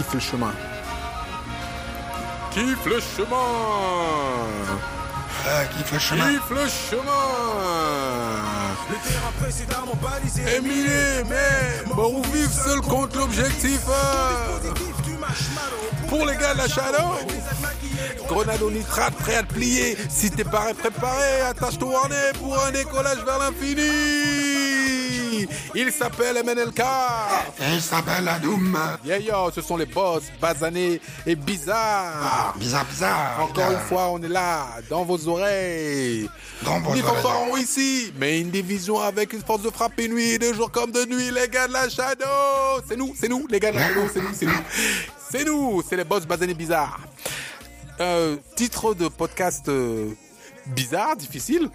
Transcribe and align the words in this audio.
kiffe 0.00 0.14
le 0.14 0.20
chemin. 0.20 0.52
Kiffe 2.52 2.86
le 2.86 3.00
chemin? 3.00 3.36
Ah, 5.46 5.64
kiffe 5.76 5.92
le 5.92 5.98
chemin? 5.98 6.30
Kiffe 6.30 6.50
le 6.50 6.68
chemin? 6.68 7.26
Mais 11.28 11.94
bon 11.94 12.22
vivre 12.32 12.50
seul 12.50 12.80
contre 12.80 13.18
l'objectif. 13.18 13.80
Pour 16.08 16.26
les 16.26 16.36
gars 16.36 16.54
de 16.54 16.58
la 16.58 16.68
Shadow 16.68 17.14
Grenade 18.26 18.62
au 18.62 18.70
nitrate, 18.70 19.14
prêt 19.14 19.36
à 19.36 19.42
te 19.42 19.52
plier. 19.52 19.98
Si 20.08 20.30
t'es 20.30 20.44
pas 20.44 20.72
préparé, 20.78 21.42
attache 21.42 21.78
ton 21.78 21.94
harnais 21.96 22.32
pour 22.38 22.58
un 22.64 22.70
décollage 22.70 23.22
vers 23.24 23.38
l'infini. 23.38 24.29
Il 25.74 25.90
s'appelle 25.92 26.36
MNLK. 26.44 26.82
Il 27.72 27.80
s'appelle 27.80 28.28
Adoum. 28.28 28.78
Yeah 29.04 29.18
yo, 29.18 29.50
ce 29.54 29.60
sont 29.60 29.76
les 29.76 29.86
boss 29.86 30.24
basanés 30.40 31.00
et 31.26 31.34
bizarres. 31.34 32.20
Ah, 32.22 32.54
bizarre, 32.56 32.84
bizarre. 32.86 33.40
Encore 33.42 33.70
une 33.70 33.78
fois, 33.78 34.10
on 34.10 34.22
est 34.22 34.28
là, 34.28 34.66
dans 34.88 35.04
vos 35.04 35.28
oreilles. 35.28 36.28
Dans 36.62 36.80
vos 36.80 36.90
oreilles. 36.90 37.62
Ici, 37.62 38.12
mais 38.18 38.40
une 38.40 38.50
division 38.50 39.00
avec 39.00 39.32
une 39.32 39.42
force 39.42 39.62
de 39.62 39.70
frappe 39.70 39.98
et 39.98 40.08
nuit, 40.08 40.38
de 40.38 40.52
jour 40.52 40.70
comme 40.70 40.92
de 40.92 41.04
nuit, 41.04 41.30
les 41.30 41.48
gars 41.48 41.68
de 41.68 41.72
la 41.72 41.88
Shadow. 41.88 42.24
C'est 42.88 42.96
nous, 42.96 43.14
c'est 43.18 43.28
nous, 43.28 43.46
les 43.48 43.60
gars 43.60 43.70
de 43.70 43.76
la 43.76 43.88
Shadow, 43.88 44.08
c'est 44.12 44.20
nous, 44.20 44.34
c'est 44.34 44.46
nous. 44.46 44.52
C'est 45.30 45.44
nous, 45.44 45.82
c'est 45.88 45.96
les 45.96 46.04
boss 46.04 46.26
basanés 46.26 46.54
bizarres. 46.54 47.00
Euh, 48.00 48.36
titre 48.56 48.94
de 48.94 49.08
podcast 49.08 49.68
euh, 49.68 50.08
bizarre, 50.66 51.16
difficile. 51.16 51.68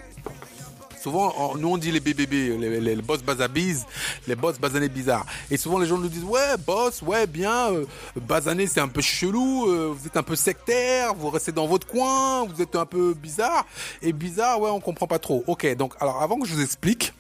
Souvent, 1.06 1.56
nous 1.60 1.68
on 1.68 1.78
dit 1.78 1.92
les 1.92 2.00
BBB, 2.00 2.32
les, 2.32 2.80
les, 2.80 2.96
les 2.96 2.96
boss 2.96 3.22
basabiz, 3.22 3.86
les 4.28 4.36
boss 4.36 4.58
basanés 4.60 4.90
bizarres. 4.90 5.28
Et 5.52 5.58
souvent 5.58 5.78
les 5.78 5.86
gens 5.86 6.00
nous 6.00 6.08
disent 6.08 6.24
ouais 6.24 6.58
boss, 6.66 7.04
ouais 7.04 7.28
bien, 7.28 7.72
euh, 7.72 7.86
basané 8.20 8.66
c'est 8.66 8.80
un 8.80 8.88
peu 8.88 9.02
chelou, 9.02 9.68
euh, 9.68 9.94
vous 9.96 10.08
êtes 10.08 10.18
un 10.18 10.24
peu 10.24 10.36
sectaire, 10.36 11.14
vous 11.14 11.30
restez 11.30 11.52
dans 11.52 11.68
votre 11.68 11.86
coin, 11.86 12.48
vous 12.48 12.60
êtes 12.60 12.76
un 12.76 12.88
peu 12.88 13.14
bizarre. 13.14 13.68
Et 14.02 14.14
bizarre, 14.14 14.60
ouais 14.60 14.72
on 14.72 14.80
comprend 14.80 15.06
pas 15.06 15.20
trop. 15.20 15.44
Ok, 15.46 15.76
donc 15.76 15.94
alors 16.00 16.24
avant 16.24 16.40
que 16.40 16.48
je 16.48 16.56
vous 16.56 16.64
explique, 16.64 17.14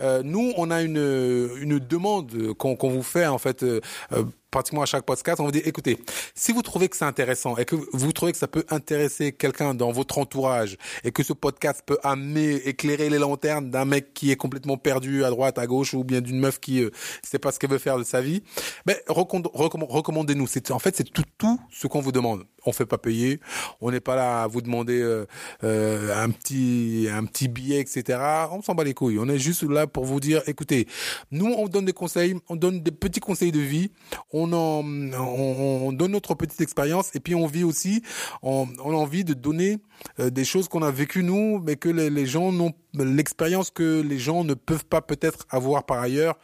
euh, 0.00 0.22
nous 0.24 0.52
on 0.56 0.70
a 0.70 0.82
une 0.82 1.50
une 1.60 1.80
demande 1.80 2.52
qu'on 2.56 2.76
qu'on 2.76 2.90
vous 2.90 3.02
fait 3.02 3.26
en 3.26 3.38
fait. 3.38 3.64
Pratiquement 4.54 4.82
à 4.82 4.86
chaque 4.86 5.04
podcast, 5.04 5.40
on 5.40 5.44
vous 5.46 5.50
dit 5.50 5.62
écoutez, 5.64 5.98
si 6.36 6.52
vous 6.52 6.62
trouvez 6.62 6.88
que 6.88 6.96
c'est 6.96 7.04
intéressant 7.04 7.56
et 7.56 7.64
que 7.64 7.74
vous 7.92 8.12
trouvez 8.12 8.30
que 8.30 8.38
ça 8.38 8.46
peut 8.46 8.64
intéresser 8.70 9.32
quelqu'un 9.32 9.74
dans 9.74 9.90
votre 9.90 10.16
entourage 10.18 10.76
et 11.02 11.10
que 11.10 11.24
ce 11.24 11.32
podcast 11.32 11.82
peut 11.84 11.98
amener, 12.04 12.54
éclairer 12.68 13.10
les 13.10 13.18
lanternes 13.18 13.68
d'un 13.70 13.84
mec 13.84 14.14
qui 14.14 14.30
est 14.30 14.36
complètement 14.36 14.76
perdu 14.76 15.24
à 15.24 15.30
droite, 15.30 15.58
à 15.58 15.66
gauche 15.66 15.92
ou 15.92 16.04
bien 16.04 16.20
d'une 16.20 16.38
meuf 16.38 16.60
qui 16.60 16.84
euh, 16.84 16.90
sait 17.24 17.40
pas 17.40 17.50
ce 17.50 17.58
qu'elle 17.58 17.70
veut 17.70 17.78
faire 17.78 17.98
de 17.98 18.04
sa 18.04 18.20
vie, 18.20 18.44
ben 18.86 18.96
recommand- 19.08 19.50
recommand- 19.54 19.90
recommandez-nous. 19.90 20.46
En 20.70 20.78
fait 20.78 20.94
c'est 20.96 21.10
tout 21.12 21.24
ce 21.72 21.88
qu'on 21.88 22.00
vous 22.00 22.12
demande. 22.12 22.44
On 22.66 22.72
fait 22.72 22.86
pas 22.86 22.98
payer, 22.98 23.40
on 23.80 23.90
n'est 23.90 24.00
pas 24.00 24.16
là 24.16 24.42
à 24.42 24.46
vous 24.46 24.62
demander 24.62 25.00
euh, 25.00 25.26
euh, 25.62 26.22
un 26.22 26.30
petit 26.30 27.08
un 27.10 27.24
petit 27.24 27.48
billet 27.48 27.80
etc. 27.80 28.18
On 28.52 28.62
s'en 28.62 28.74
bat 28.74 28.84
les 28.84 28.94
couilles. 28.94 29.18
On 29.18 29.28
est 29.28 29.38
juste 29.38 29.62
là 29.62 29.86
pour 29.86 30.04
vous 30.04 30.20
dire 30.20 30.42
écoutez, 30.46 30.86
nous 31.30 31.46
on 31.46 31.68
donne 31.68 31.84
des 31.84 31.92
conseils, 31.92 32.36
on 32.48 32.56
donne 32.56 32.80
des 32.80 32.90
petits 32.90 33.20
conseils 33.20 33.52
de 33.52 33.60
vie, 33.60 33.90
on 34.32 34.52
en 34.52 34.84
on, 34.84 35.88
on 35.88 35.92
donne 35.92 36.12
notre 36.12 36.34
petite 36.34 36.60
expérience 36.60 37.14
et 37.14 37.20
puis 37.20 37.34
on 37.34 37.46
vit 37.46 37.64
aussi, 37.64 38.02
on, 38.42 38.66
on 38.84 38.92
a 38.92 38.96
envie 38.96 39.24
de 39.24 39.34
donner 39.34 39.78
euh, 40.20 40.30
des 40.30 40.44
choses 40.44 40.68
qu'on 40.68 40.82
a 40.82 40.90
vécues 40.90 41.22
nous, 41.22 41.60
mais 41.60 41.76
que 41.76 41.88
les, 41.88 42.10
les 42.10 42.26
gens 42.26 42.52
n'ont 42.52 42.72
l'expérience 42.96 43.70
que 43.70 44.00
les 44.00 44.18
gens 44.18 44.44
ne 44.44 44.54
peuvent 44.54 44.84
pas 44.84 45.00
peut-être 45.00 45.46
avoir 45.50 45.84
par 45.84 46.00
ailleurs, 46.00 46.38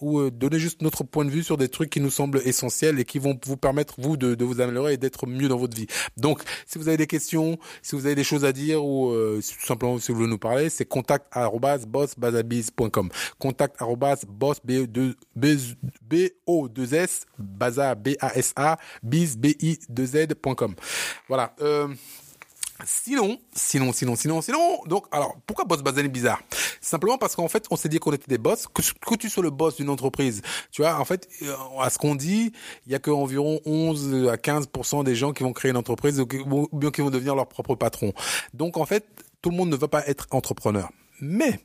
ou 0.00 0.20
euh, 0.20 0.30
donner 0.30 0.58
juste 0.58 0.82
notre 0.82 1.04
point 1.04 1.24
de 1.24 1.30
vue 1.30 1.42
sur 1.42 1.56
des 1.56 1.68
trucs 1.68 1.90
qui 1.90 2.00
nous 2.00 2.10
semblent 2.10 2.40
essentiels 2.44 2.98
et 2.98 3.04
qui 3.04 3.18
vont 3.18 3.38
vous 3.44 3.56
permettre 3.56 3.94
vous 3.98 4.16
de, 4.16 4.34
de 4.34 4.44
vous 4.44 4.60
améliorer 4.60 4.94
et 4.94 4.96
d'être 4.96 5.26
mieux 5.26 5.48
dans 5.48 5.58
votre 5.58 5.76
vie. 5.76 5.86
Donc, 6.16 6.42
si 6.66 6.78
vous 6.78 6.88
avez 6.88 6.96
des 6.96 7.06
questions, 7.06 7.58
si 7.82 7.96
vous 7.96 8.06
avez 8.06 8.14
des 8.14 8.24
choses 8.24 8.44
à 8.44 8.52
dire 8.52 8.84
ou 8.84 9.10
euh, 9.10 9.40
tout 9.40 9.66
simplement 9.66 9.98
si 9.98 10.12
vous 10.12 10.18
voulez 10.18 10.30
nous 10.30 10.38
parler, 10.38 10.68
c'est 10.68 10.86
contact 10.86 11.32
bossbazabiz.com. 11.86 13.10
Contact 13.38 13.76
boss 14.28 14.58
b 14.64 14.86
2 14.86 15.14
b 15.34 15.46
b 16.02 16.30
o 16.46 16.68
2 16.68 16.94
s 16.94 17.26
baza 17.38 17.94
b 17.94 18.16
a 18.20 18.38
s 18.38 18.52
a 18.56 18.76
biz 19.02 19.36
b 19.36 19.54
i 19.60 19.78
2 19.88 20.06
z.com. 20.06 20.74
Voilà. 21.28 21.54
Euh, 21.60 21.88
Sinon, 22.84 23.38
sinon, 23.52 23.92
sinon, 23.92 24.16
sinon, 24.16 24.42
sinon, 24.42 24.80
donc, 24.86 25.06
alors, 25.10 25.36
pourquoi 25.46 25.64
boss 25.64 25.82
basané 25.82 26.08
bizarre? 26.08 26.40
Simplement 26.80 27.16
parce 27.16 27.34
qu'en 27.34 27.48
fait, 27.48 27.66
on 27.70 27.76
s'est 27.76 27.88
dit 27.88 27.98
qu'on 27.98 28.12
était 28.12 28.28
des 28.28 28.38
boss, 28.38 28.66
que, 28.68 29.14
tu 29.16 29.30
sois 29.30 29.42
le 29.42 29.50
boss 29.50 29.76
d'une 29.76 29.88
entreprise, 29.88 30.42
tu 30.70 30.82
vois, 30.82 30.98
en 31.00 31.04
fait, 31.04 31.28
euh, 31.42 31.54
à 31.80 31.90
ce 31.90 31.98
qu'on 31.98 32.14
dit, 32.14 32.52
il 32.86 32.92
y 32.92 32.94
a 32.94 32.98
qu'environ 32.98 33.60
11 33.64 34.28
à 34.28 34.36
15% 34.36 35.04
des 35.04 35.14
gens 35.14 35.32
qui 35.32 35.42
vont 35.42 35.52
créer 35.52 35.70
une 35.70 35.76
entreprise 35.76 36.20
ou 36.20 36.26
bien 36.72 36.90
qui 36.90 37.00
vont 37.00 37.10
devenir 37.10 37.34
leur 37.34 37.48
propre 37.48 37.74
patron. 37.74 38.12
Donc, 38.52 38.76
en 38.76 38.84
fait, 38.84 39.06
tout 39.40 39.50
le 39.50 39.56
monde 39.56 39.70
ne 39.70 39.76
va 39.76 39.88
pas 39.88 40.06
être 40.06 40.26
entrepreneur. 40.30 40.90
Mais, 41.20 41.60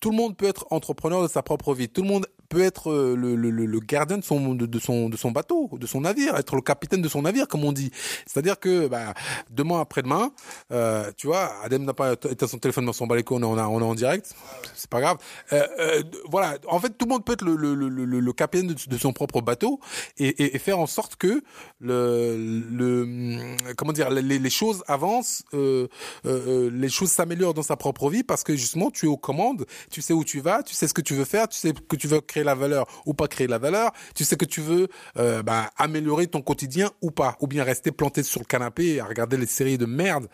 tout 0.00 0.10
le 0.10 0.16
monde 0.16 0.36
peut 0.36 0.46
être 0.46 0.66
entrepreneur 0.70 1.22
de 1.22 1.28
sa 1.28 1.42
propre 1.42 1.74
vie. 1.74 1.88
Tout 1.88 2.02
le 2.02 2.08
monde 2.08 2.26
peut 2.48 2.62
être 2.62 2.90
euh, 2.90 3.16
le, 3.16 3.36
le, 3.36 3.50
le- 3.50 3.80
gardien 3.80 4.18
de 4.18 4.24
son, 4.24 4.54
de, 4.54 4.78
son, 4.78 5.08
de 5.08 5.16
son 5.16 5.30
bateau, 5.30 5.70
de 5.72 5.86
son 5.86 6.02
navire, 6.02 6.36
être 6.36 6.54
le 6.56 6.62
capitaine 6.62 7.02
de 7.02 7.08
son 7.08 7.22
navire, 7.22 7.48
comme 7.48 7.64
on 7.64 7.72
dit. 7.72 7.90
C'est-à-dire 8.26 8.58
que 8.58 8.88
bah, 8.88 9.14
demain 9.50 9.80
après-demain, 9.80 10.32
euh, 10.72 11.10
tu 11.16 11.26
vois, 11.26 11.52
Adem 11.62 11.84
n'a 11.84 11.94
pas 11.94 12.12
éteint 12.12 12.46
son 12.46 12.58
téléphone 12.58 12.86
dans 12.86 12.92
son 12.92 13.06
balcon, 13.06 13.42
on 13.42 13.56
est, 13.58 13.60
en- 13.60 13.72
on 13.74 13.80
est 13.80 13.84
en 13.84 13.94
direct, 13.94 14.34
c'est 14.74 14.90
pas 14.90 15.00
grave. 15.00 15.18
Euh, 15.52 15.66
euh, 15.78 16.02
voilà, 16.30 16.56
en 16.68 16.78
fait, 16.80 16.90
tout 16.96 17.06
le 17.06 17.10
monde 17.10 17.24
peut 17.24 17.32
être 17.34 17.44
le, 17.44 17.56
le, 17.56 17.74
le, 17.74 17.88
le, 18.04 18.32
capitaine 18.32 18.74
de, 18.74 18.96
son 18.98 19.12
propre 19.12 19.40
bateau 19.40 19.80
et, 20.18 20.28
et, 20.28 20.56
et 20.56 20.58
faire 20.58 20.78
en 20.78 20.86
sorte 20.86 21.16
que 21.16 21.42
le, 21.80 22.36
le 22.70 23.54
comment 23.76 23.92
dire, 23.92 24.10
les, 24.10 24.38
les 24.38 24.50
choses 24.50 24.82
avancent, 24.86 25.44
euh, 25.54 25.88
euh, 26.26 26.70
les 26.72 26.88
choses 26.88 27.10
s'améliorent 27.10 27.54
dans 27.54 27.62
sa 27.62 27.76
propre 27.76 28.08
vie 28.10 28.22
parce 28.22 28.42
que 28.44 28.54
justement, 28.56 28.90
tu 28.90 29.06
es 29.06 29.08
aux 29.08 29.16
commandes, 29.16 29.66
tu 29.90 30.02
sais 30.02 30.12
où 30.12 30.24
tu 30.24 30.40
vas, 30.40 30.62
tu 30.62 30.74
sais 30.74 30.88
ce 30.88 30.94
que 30.94 31.00
tu 31.02 31.14
veux 31.14 31.24
faire, 31.24 31.48
tu 31.48 31.58
sais 31.58 31.72
que 31.72 31.96
tu 31.96 32.08
veux 32.08 32.20
la 32.42 32.54
valeur 32.54 32.86
ou 33.06 33.14
pas 33.14 33.28
créer 33.28 33.46
la 33.46 33.58
valeur, 33.58 33.92
tu 34.14 34.24
sais 34.24 34.36
que 34.36 34.44
tu 34.44 34.60
veux 34.60 34.88
euh, 35.18 35.42
bah, 35.42 35.70
améliorer 35.76 36.26
ton 36.26 36.42
quotidien 36.42 36.90
ou 37.02 37.10
pas, 37.10 37.36
ou 37.40 37.46
bien 37.46 37.62
rester 37.62 37.92
planté 37.92 38.22
sur 38.22 38.40
le 38.40 38.46
canapé 38.46 39.00
à 39.00 39.04
regarder 39.04 39.36
les 39.36 39.46
séries 39.46 39.78
de 39.78 39.86
merde. 39.86 40.28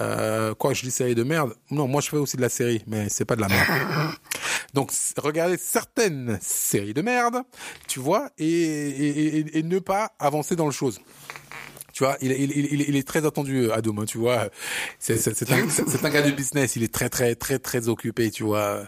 Euh, 0.00 0.54
quoi, 0.54 0.74
je 0.74 0.82
dis 0.82 0.90
séries 0.90 1.14
de 1.14 1.24
merde? 1.24 1.54
Non, 1.70 1.88
moi 1.88 2.00
je 2.00 2.08
fais 2.08 2.16
aussi 2.16 2.36
de 2.36 2.42
la 2.42 2.48
série, 2.48 2.84
mais 2.86 3.08
c'est 3.08 3.24
pas 3.24 3.36
de 3.36 3.40
la 3.40 3.48
merde. 3.48 3.66
Donc 4.74 4.92
regardez 5.18 5.56
certaines 5.56 6.38
séries 6.40 6.94
de 6.94 7.02
merde, 7.02 7.42
tu 7.88 8.00
vois, 8.00 8.30
et, 8.38 8.46
et, 8.46 9.38
et, 9.38 9.58
et 9.58 9.62
ne 9.62 9.78
pas 9.78 10.12
avancer 10.18 10.56
dans 10.56 10.66
le 10.66 10.72
chose. 10.72 11.00
Tu 11.92 12.04
vois, 12.04 12.16
il, 12.20 12.32
il, 12.32 12.50
il, 12.52 12.80
il 12.88 12.96
est 12.96 13.06
très 13.06 13.24
attendu, 13.26 13.70
Adom, 13.70 13.98
hein, 13.98 14.04
tu 14.06 14.18
vois. 14.18 14.48
C'est 14.98 15.16
c'est- 15.18 15.34
c'est 15.34 15.50
un, 15.52 15.68
c'est 15.68 16.04
un 16.04 16.10
gars 16.10 16.22
du 16.22 16.32
business, 16.32 16.76
il 16.76 16.82
est 16.82 16.92
très, 16.92 17.08
très, 17.08 17.34
très, 17.34 17.58
très 17.58 17.88
occupé, 17.88 18.30
tu 18.30 18.44
vois. 18.44 18.84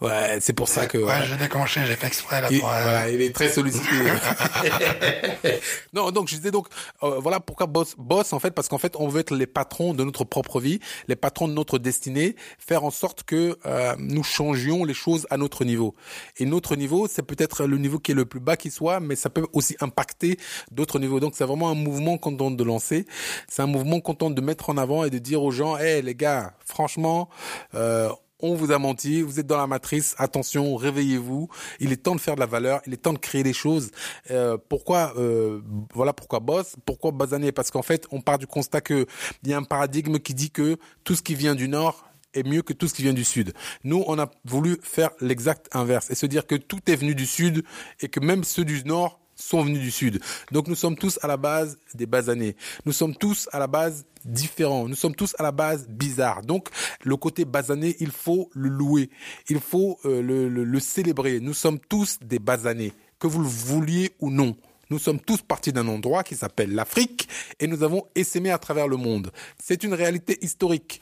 Ouais, 0.00 0.38
c'est 0.40 0.52
pour 0.52 0.68
ça 0.68 0.86
que... 0.86 0.98
Ouais, 0.98 1.24
j'ai 1.28 1.36
déconché, 1.36 1.80
j'ai 1.84 1.96
fait 1.96 2.06
exprès 2.06 2.40
là 2.40 2.48
Il, 2.52 2.60
pour. 2.60 2.68
euh, 2.70 2.82
voilà, 2.82 3.10
il 3.10 3.20
est 3.20 3.34
très 3.34 3.48
sollicité. 3.50 3.88
non, 5.92 6.10
donc 6.10 6.28
je 6.28 6.36
disais 6.36 6.50
donc 6.50 6.68
euh, 7.02 7.18
voilà 7.20 7.40
pourquoi 7.40 7.66
boss 7.66 7.94
boss 7.98 8.32
en 8.32 8.38
fait 8.38 8.52
parce 8.52 8.68
qu'en 8.68 8.78
fait 8.78 8.94
on 8.96 9.08
veut 9.08 9.20
être 9.20 9.34
les 9.34 9.46
patrons 9.46 9.94
de 9.94 10.04
notre 10.04 10.24
propre 10.24 10.60
vie, 10.60 10.80
les 11.08 11.16
patrons 11.16 11.48
de 11.48 11.52
notre 11.52 11.78
destinée, 11.78 12.36
faire 12.58 12.84
en 12.84 12.90
sorte 12.90 13.22
que 13.24 13.56
euh, 13.66 13.94
nous 13.98 14.22
changions 14.22 14.84
les 14.84 14.94
choses 14.94 15.26
à 15.30 15.36
notre 15.36 15.64
niveau. 15.64 15.94
Et 16.38 16.44
notre 16.46 16.76
niveau, 16.76 17.08
c'est 17.08 17.22
peut-être 17.22 17.66
le 17.66 17.78
niveau 17.78 17.98
qui 17.98 18.12
est 18.12 18.14
le 18.14 18.24
plus 18.24 18.40
bas 18.40 18.56
qui 18.56 18.70
soit, 18.70 19.00
mais 19.00 19.16
ça 19.16 19.30
peut 19.30 19.46
aussi 19.52 19.76
impacter 19.80 20.38
d'autres 20.70 20.98
niveaux. 20.98 21.20
Donc 21.20 21.34
c'est 21.36 21.44
vraiment 21.44 21.70
un 21.70 21.74
mouvement 21.74 22.18
qu'on 22.28 22.36
tente 22.36 22.56
de 22.56 22.64
lancer. 22.64 23.06
C'est 23.48 23.62
un 23.62 23.66
mouvement 23.66 24.00
qu'on 24.00 24.14
tente 24.14 24.34
de 24.34 24.40
mettre 24.40 24.70
en 24.70 24.76
avant 24.76 25.04
et 25.04 25.10
de 25.10 25.18
dire 25.18 25.42
aux 25.42 25.50
gens, 25.50 25.76
hé 25.78 26.02
les 26.02 26.14
gars, 26.14 26.54
franchement. 26.64 27.28
Euh, 27.74 28.10
on 28.40 28.54
vous 28.54 28.70
a 28.70 28.78
menti, 28.78 29.20
vous 29.22 29.40
êtes 29.40 29.48
dans 29.48 29.56
la 29.56 29.66
matrice, 29.66 30.14
attention, 30.18 30.76
réveillez-vous, 30.76 31.48
il 31.80 31.90
est 31.90 31.96
temps 31.96 32.14
de 32.14 32.20
faire 32.20 32.36
de 32.36 32.40
la 32.40 32.46
valeur, 32.46 32.80
il 32.86 32.94
est 32.94 32.98
temps 32.98 33.12
de 33.12 33.18
créer 33.18 33.42
des 33.42 33.52
choses. 33.52 33.90
Euh, 34.30 34.56
pourquoi 34.68 35.12
euh, 35.16 35.60
voilà 35.92 36.12
pourquoi 36.12 36.38
boss, 36.38 36.76
pourquoi 36.86 37.10
basané 37.10 37.50
Parce 37.50 37.72
qu'en 37.72 37.82
fait, 37.82 38.06
on 38.12 38.20
part 38.20 38.38
du 38.38 38.46
constat 38.46 38.80
que 38.80 39.06
il 39.42 39.50
y 39.50 39.54
a 39.54 39.56
un 39.56 39.64
paradigme 39.64 40.20
qui 40.20 40.34
dit 40.34 40.52
que 40.52 40.76
tout 41.02 41.16
ce 41.16 41.22
qui 41.22 41.34
vient 41.34 41.56
du 41.56 41.68
nord 41.68 42.04
est 42.32 42.46
mieux 42.46 42.62
que 42.62 42.72
tout 42.72 42.86
ce 42.86 42.94
qui 42.94 43.02
vient 43.02 43.12
du 43.12 43.24
sud. 43.24 43.52
Nous, 43.82 44.04
on 44.06 44.18
a 44.20 44.30
voulu 44.44 44.78
faire 44.82 45.10
l'exact 45.20 45.68
inverse 45.74 46.10
et 46.10 46.14
se 46.14 46.26
dire 46.26 46.46
que 46.46 46.54
tout 46.54 46.78
est 46.86 46.96
venu 46.96 47.16
du 47.16 47.26
sud 47.26 47.64
et 48.00 48.08
que 48.08 48.20
même 48.20 48.44
ceux 48.44 48.64
du 48.64 48.84
nord 48.84 49.18
sont 49.48 49.62
venus 49.62 49.80
du 49.80 49.90
sud. 49.90 50.20
Donc 50.52 50.68
nous 50.68 50.74
sommes 50.74 50.96
tous 50.96 51.18
à 51.22 51.26
la 51.26 51.36
base 51.36 51.78
des 51.94 52.06
basanés. 52.06 52.54
Nous 52.84 52.92
sommes 52.92 53.16
tous 53.16 53.48
à 53.52 53.58
la 53.58 53.66
base 53.66 54.04
différents. 54.24 54.88
Nous 54.88 54.94
sommes 54.94 55.14
tous 55.14 55.34
à 55.38 55.42
la 55.42 55.52
base 55.52 55.88
bizarres. 55.88 56.42
Donc 56.42 56.68
le 57.02 57.16
côté 57.16 57.44
basané, 57.44 57.96
il 58.00 58.10
faut 58.10 58.50
le 58.52 58.68
louer. 58.68 59.08
Il 59.48 59.60
faut 59.60 59.98
euh, 60.04 60.20
le, 60.20 60.48
le, 60.48 60.64
le 60.64 60.80
célébrer. 60.80 61.40
Nous 61.40 61.54
sommes 61.54 61.78
tous 61.78 62.18
des 62.20 62.38
basanés, 62.38 62.92
que 63.18 63.26
vous 63.26 63.40
le 63.40 63.48
vouliez 63.48 64.12
ou 64.20 64.30
non. 64.30 64.54
Nous 64.90 64.98
sommes 64.98 65.20
tous 65.20 65.42
partis 65.42 65.72
d'un 65.72 65.88
endroit 65.88 66.22
qui 66.24 66.34
s'appelle 66.34 66.74
l'Afrique 66.74 67.28
et 67.60 67.66
nous 67.66 67.82
avons 67.82 68.04
essaimé 68.14 68.50
à 68.50 68.58
travers 68.58 68.88
le 68.88 68.96
monde. 68.96 69.30
C'est 69.62 69.82
une 69.82 69.94
réalité 69.94 70.38
historique 70.42 71.00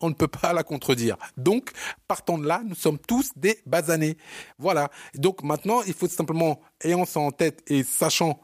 on 0.00 0.08
ne 0.08 0.14
peut 0.14 0.28
pas 0.28 0.52
la 0.52 0.62
contredire. 0.62 1.16
Donc, 1.36 1.70
partant 2.08 2.38
de 2.38 2.46
là, 2.46 2.62
nous 2.64 2.74
sommes 2.74 2.98
tous 2.98 3.30
des 3.36 3.58
basanés. 3.66 4.16
Voilà. 4.58 4.90
Donc 5.14 5.42
maintenant, 5.42 5.82
il 5.86 5.94
faut 5.94 6.08
simplement, 6.08 6.60
ayant 6.82 7.04
ça 7.04 7.20
en 7.20 7.30
tête 7.30 7.62
et 7.66 7.82
sachant 7.82 8.40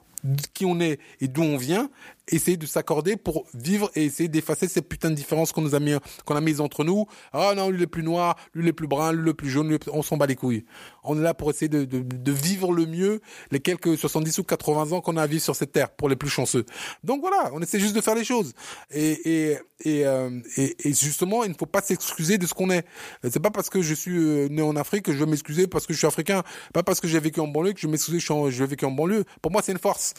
qui 0.52 0.66
on 0.66 0.80
est 0.80 0.98
et 1.20 1.28
d'où 1.28 1.42
on 1.42 1.56
vient, 1.56 1.90
essayer 2.30 2.56
de 2.56 2.66
s'accorder 2.66 3.16
pour 3.16 3.46
vivre 3.54 3.90
et 3.94 4.04
essayer 4.04 4.28
d'effacer 4.28 4.68
ces 4.68 4.82
putains 4.82 5.10
de 5.10 5.14
différences 5.14 5.52
qu'on 5.52 5.62
nous 5.62 5.74
a 5.74 5.80
mis, 5.80 5.94
qu'on 6.24 6.36
a 6.36 6.40
mises 6.40 6.60
entre 6.60 6.84
nous. 6.84 7.06
Ah 7.32 7.54
non, 7.56 7.70
lui 7.70 7.78
il 7.78 7.82
est 7.82 7.86
plus 7.86 8.02
noir, 8.02 8.36
lui 8.54 8.64
il 8.64 8.68
est 8.68 8.72
plus 8.72 8.86
brun, 8.86 9.12
lui 9.12 9.22
il 9.22 9.28
est 9.30 9.34
plus 9.34 9.50
jaune, 9.50 9.68
lui, 9.68 9.78
on 9.92 10.02
s'en 10.02 10.16
bat 10.16 10.26
les 10.26 10.36
couilles. 10.36 10.64
On 11.04 11.18
est 11.18 11.22
là 11.22 11.34
pour 11.34 11.50
essayer 11.50 11.68
de, 11.68 11.84
de, 11.84 12.00
de 12.02 12.32
vivre 12.32 12.72
le 12.72 12.86
mieux 12.86 13.20
les 13.50 13.60
quelques 13.60 13.96
70 13.96 14.38
ou 14.38 14.44
80 14.44 14.92
ans 14.92 15.00
qu'on 15.00 15.16
a 15.16 15.22
à 15.22 15.26
vivre 15.26 15.42
sur 15.42 15.56
cette 15.56 15.72
terre 15.72 15.90
pour 15.90 16.08
les 16.08 16.16
plus 16.16 16.28
chanceux. 16.28 16.64
Donc 17.04 17.20
voilà, 17.20 17.50
on 17.52 17.60
essaie 17.60 17.80
juste 17.80 17.94
de 17.94 18.00
faire 18.00 18.14
les 18.14 18.24
choses. 18.24 18.52
Et, 18.90 19.50
et, 19.52 19.58
et, 19.84 20.06
euh, 20.06 20.30
et, 20.56 20.76
et 20.88 20.92
justement, 20.92 21.44
il 21.44 21.50
ne 21.50 21.56
faut 21.56 21.66
pas 21.66 21.80
s'excuser 21.80 22.38
de 22.38 22.46
ce 22.46 22.54
qu'on 22.54 22.70
est. 22.70 22.84
C'est 23.24 23.40
pas 23.40 23.50
parce 23.50 23.70
que 23.70 23.82
je 23.82 23.94
suis 23.94 24.16
euh, 24.16 24.48
né 24.48 24.62
en 24.62 24.76
Afrique 24.76 25.04
que 25.04 25.12
je 25.12 25.18
vais 25.18 25.30
m'excuser 25.30 25.66
parce 25.66 25.86
que 25.86 25.92
je 25.92 25.98
suis 25.98 26.06
africain. 26.06 26.42
Pas 26.74 26.82
parce 26.82 27.00
que 27.00 27.08
j'ai 27.08 27.20
vécu 27.20 27.40
en 27.40 27.48
banlieue 27.48 27.72
que 27.72 27.80
je 27.80 27.86
vais 27.86 27.92
m'excuser 27.92 28.18
que 28.18 28.24
je 28.24 28.50
je 28.50 28.64
vais 28.64 28.70
vécu 28.70 28.84
en 28.84 28.90
banlieue. 28.90 29.24
Pour 29.42 29.52
moi, 29.52 29.62
c'est 29.64 29.72
une 29.72 29.78
force. 29.78 30.14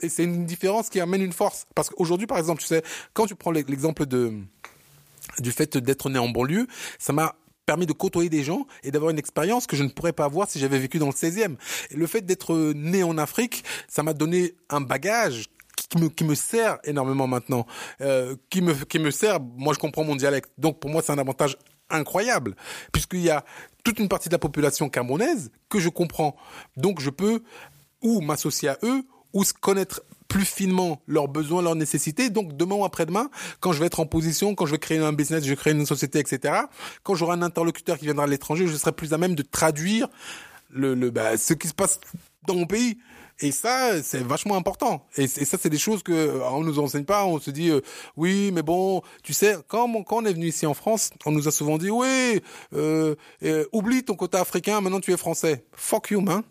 Et 0.00 0.08
c'est 0.08 0.24
une 0.24 0.44
différence 0.46 0.88
qui 0.90 1.00
amène 1.00 1.22
une 1.22 1.32
force. 1.32 1.66
Parce 1.74 1.88
qu'aujourd'hui, 1.90 2.26
par 2.26 2.38
exemple, 2.38 2.60
tu 2.60 2.66
sais, 2.66 2.82
quand 3.12 3.26
tu 3.26 3.34
prends 3.34 3.50
l'ex- 3.50 3.68
l'exemple 3.70 4.06
de 4.06 4.32
du 5.38 5.52
fait 5.52 5.76
d'être 5.78 6.10
né 6.10 6.18
en 6.18 6.28
banlieue, 6.28 6.66
ça 6.98 7.12
m'a 7.12 7.34
permis 7.66 7.86
de 7.86 7.92
côtoyer 7.94 8.28
des 8.28 8.44
gens 8.44 8.66
et 8.82 8.90
d'avoir 8.90 9.10
une 9.10 9.18
expérience 9.18 9.66
que 9.66 9.74
je 9.74 9.82
ne 9.82 9.88
pourrais 9.88 10.12
pas 10.12 10.26
avoir 10.26 10.48
si 10.50 10.58
j'avais 10.58 10.78
vécu 10.78 10.98
dans 10.98 11.06
le 11.06 11.12
16e. 11.12 11.56
Et 11.90 11.96
le 11.96 12.06
fait 12.06 12.20
d'être 12.20 12.54
né 12.74 13.02
en 13.02 13.16
Afrique, 13.16 13.64
ça 13.88 14.02
m'a 14.02 14.12
donné 14.12 14.54
un 14.68 14.82
bagage 14.82 15.46
qui 15.88 15.98
me, 15.98 16.08
qui 16.08 16.24
me 16.24 16.34
sert 16.34 16.78
énormément 16.84 17.26
maintenant, 17.26 17.66
euh, 18.02 18.36
qui 18.50 18.60
me 18.60 18.74
qui 18.74 18.98
me 18.98 19.10
sert. 19.10 19.40
Moi, 19.40 19.72
je 19.72 19.78
comprends 19.78 20.04
mon 20.04 20.14
dialecte, 20.14 20.50
donc 20.58 20.78
pour 20.78 20.90
moi, 20.90 21.02
c'est 21.02 21.12
un 21.12 21.18
avantage 21.18 21.56
incroyable 21.90 22.54
puisqu'il 22.92 23.20
y 23.22 23.30
a 23.30 23.44
toute 23.82 23.98
une 23.98 24.08
partie 24.08 24.28
de 24.28 24.34
la 24.34 24.38
population 24.38 24.88
camerounaise 24.90 25.50
que 25.70 25.80
je 25.80 25.88
comprends. 25.88 26.36
Donc, 26.76 27.00
je 27.00 27.10
peux 27.10 27.42
ou 28.02 28.20
m'associer 28.20 28.68
à 28.68 28.78
eux 28.82 29.04
ou 29.34 29.44
se 29.44 29.52
connaître 29.52 30.02
plus 30.28 30.44
finement 30.44 31.00
leurs 31.06 31.28
besoins, 31.28 31.62
leurs 31.62 31.76
nécessités. 31.76 32.30
Donc 32.30 32.56
demain 32.56 32.76
ou 32.76 32.84
après-demain, 32.84 33.30
quand 33.60 33.72
je 33.72 33.80
vais 33.80 33.86
être 33.86 34.00
en 34.00 34.06
position, 34.06 34.54
quand 34.54 34.66
je 34.66 34.72
vais 34.72 34.78
créer 34.78 34.98
un 34.98 35.12
business, 35.12 35.44
je 35.44 35.50
vais 35.50 35.56
créer 35.56 35.74
une 35.74 35.86
société, 35.86 36.18
etc. 36.18 36.54
Quand 37.02 37.14
j'aurai 37.14 37.34
un 37.34 37.42
interlocuteur 37.42 37.98
qui 37.98 38.06
viendra 38.06 38.26
de 38.26 38.30
l'étranger, 38.30 38.66
je 38.66 38.76
serai 38.76 38.92
plus 38.92 39.12
à 39.12 39.18
même 39.18 39.34
de 39.34 39.42
traduire 39.42 40.08
le, 40.70 40.94
le 40.94 41.10
bah, 41.10 41.36
ce 41.36 41.54
qui 41.54 41.68
se 41.68 41.74
passe 41.74 42.00
dans 42.46 42.54
mon 42.54 42.66
pays. 42.66 42.98
Et 43.40 43.50
ça, 43.50 44.00
c'est 44.02 44.22
vachement 44.22 44.56
important. 44.56 45.06
Et, 45.16 45.26
ça, 45.26 45.58
c'est 45.60 45.70
des 45.70 45.78
choses 45.78 46.02
que 46.02 46.40
on 46.52 46.60
nous 46.60 46.78
enseigne 46.78 47.04
pas. 47.04 47.24
On 47.26 47.40
se 47.40 47.50
dit, 47.50 47.70
euh, 47.70 47.80
oui, 48.16 48.50
mais 48.52 48.62
bon, 48.62 49.02
tu 49.24 49.32
sais, 49.32 49.56
quand, 49.66 49.90
quand 50.04 50.18
on 50.18 50.24
est 50.24 50.32
venu 50.32 50.46
ici 50.46 50.66
en 50.66 50.74
France, 50.74 51.10
on 51.26 51.32
nous 51.32 51.48
a 51.48 51.50
souvent 51.50 51.76
dit, 51.76 51.90
oui, 51.90 52.40
euh, 52.74 53.16
euh, 53.42 53.64
oublie 53.72 54.04
ton 54.04 54.14
côté 54.14 54.38
africain, 54.38 54.80
maintenant 54.80 55.00
tu 55.00 55.12
es 55.12 55.16
français. 55.16 55.64
Fuck 55.72 56.10
you, 56.10 56.20
man. 56.20 56.42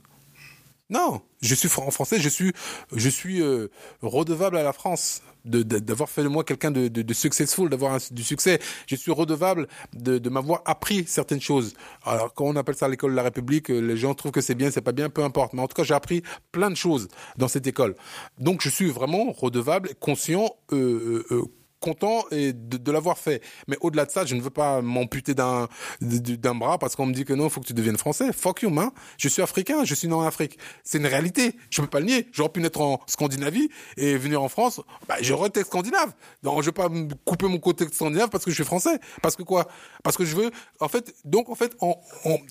Non, 0.93 1.23
je 1.41 1.55
suis 1.55 1.67
en 1.75 1.89
français, 1.89 2.19
je 2.19 2.29
suis, 2.29 2.53
je 2.95 3.09
suis 3.09 3.41
euh, 3.41 3.69
redevable 4.03 4.57
à 4.57 4.63
la 4.63 4.73
France 4.73 5.23
d'avoir 5.43 6.07
fait 6.07 6.21
de 6.21 6.27
moi 6.27 6.43
quelqu'un 6.43 6.69
de, 6.69 6.87
de, 6.87 7.13
successful, 7.13 7.67
d'avoir 7.67 7.97
du 8.11 8.23
succès. 8.23 8.59
Je 8.85 8.95
suis 8.95 9.11
redevable 9.11 9.67
de, 9.93 10.29
m'avoir 10.29 10.61
appris 10.65 11.05
certaines 11.07 11.41
choses. 11.41 11.73
Alors 12.05 12.31
quand 12.35 12.45
on 12.45 12.55
appelle 12.55 12.75
ça 12.75 12.87
l'école 12.87 13.11
de 13.11 13.15
la 13.15 13.23
République, 13.23 13.71
euh, 13.71 13.79
les 13.79 13.97
gens 13.97 14.13
trouvent 14.13 14.31
que 14.31 14.39
c'est 14.39 14.53
bien, 14.53 14.69
c'est 14.69 14.81
pas 14.81 14.91
bien, 14.91 15.09
peu 15.09 15.23
importe. 15.23 15.53
Mais 15.53 15.63
en 15.63 15.67
tout 15.67 15.75
cas, 15.75 15.83
j'ai 15.83 15.95
appris 15.95 16.21
plein 16.51 16.69
de 16.69 16.75
choses 16.75 17.07
dans 17.37 17.47
cette 17.47 17.65
école. 17.65 17.95
Donc 18.37 18.61
je 18.61 18.69
suis 18.69 18.91
vraiment 18.91 19.31
redevable, 19.31 19.95
conscient. 19.99 20.55
Euh, 20.73 21.25
euh, 21.31 21.43
content 21.83 22.23
et 22.31 22.53
de, 22.53 22.91
l'avoir 22.91 23.17
fait. 23.17 23.41
Mais 23.67 23.77
au-delà 23.81 24.05
de 24.05 24.11
ça, 24.11 24.25
je 24.25 24.35
ne 24.35 24.41
veux 24.41 24.49
pas 24.49 24.81
m'amputer 24.81 25.33
d'un 25.33 25.67
d'un 26.01 26.55
bras 26.55 26.77
parce 26.77 26.95
qu'on 26.95 27.05
me 27.05 27.13
dit 27.13 27.25
que 27.25 27.33
non, 27.33 27.45
il 27.45 27.49
faut 27.49 27.59
que 27.59 27.67
tu 27.67 27.73
deviennes 27.73 27.97
français. 27.97 28.31
Fuck 28.31 28.61
you, 28.61 28.69
man. 28.69 28.89
Je 29.17 29.27
suis 29.27 29.41
africain, 29.41 29.83
je 29.83 29.93
suis 29.93 30.07
né 30.07 30.13
en 30.13 30.21
Afrique. 30.21 30.57
C'est 30.83 30.97
une 30.97 31.07
réalité. 31.07 31.55
Je 31.69 31.81
peux 31.81 31.87
pas 31.87 31.99
le 31.99 32.05
nier. 32.05 32.27
J'aurais 32.31 32.49
pu 32.49 32.61
naître 32.61 32.79
en 32.81 33.01
Scandinavie 33.07 33.69
et 33.97 34.17
venir 34.17 34.41
en 34.41 34.47
France. 34.47 34.79
Bah, 35.07 35.15
j'aurais 35.21 35.49
été 35.49 35.63
scandinave. 35.63 36.13
Donc, 36.41 36.61
je 36.61 36.67
vais 36.67 36.71
pas 36.71 36.89
me 36.89 37.13
couper 37.25 37.47
mon 37.47 37.59
côté 37.59 37.85
scandinave 37.91 38.29
parce 38.29 38.45
que 38.45 38.51
je 38.51 38.55
suis 38.55 38.63
français. 38.63 38.97
Parce 39.21 39.35
que 39.35 39.43
quoi? 39.43 39.67
Parce 40.03 40.15
que 40.15 40.23
je 40.23 40.35
veux. 40.35 40.51
En 40.79 40.87
fait, 40.87 41.13
donc 41.25 41.49
en 41.49 41.55
fait, 41.55 41.75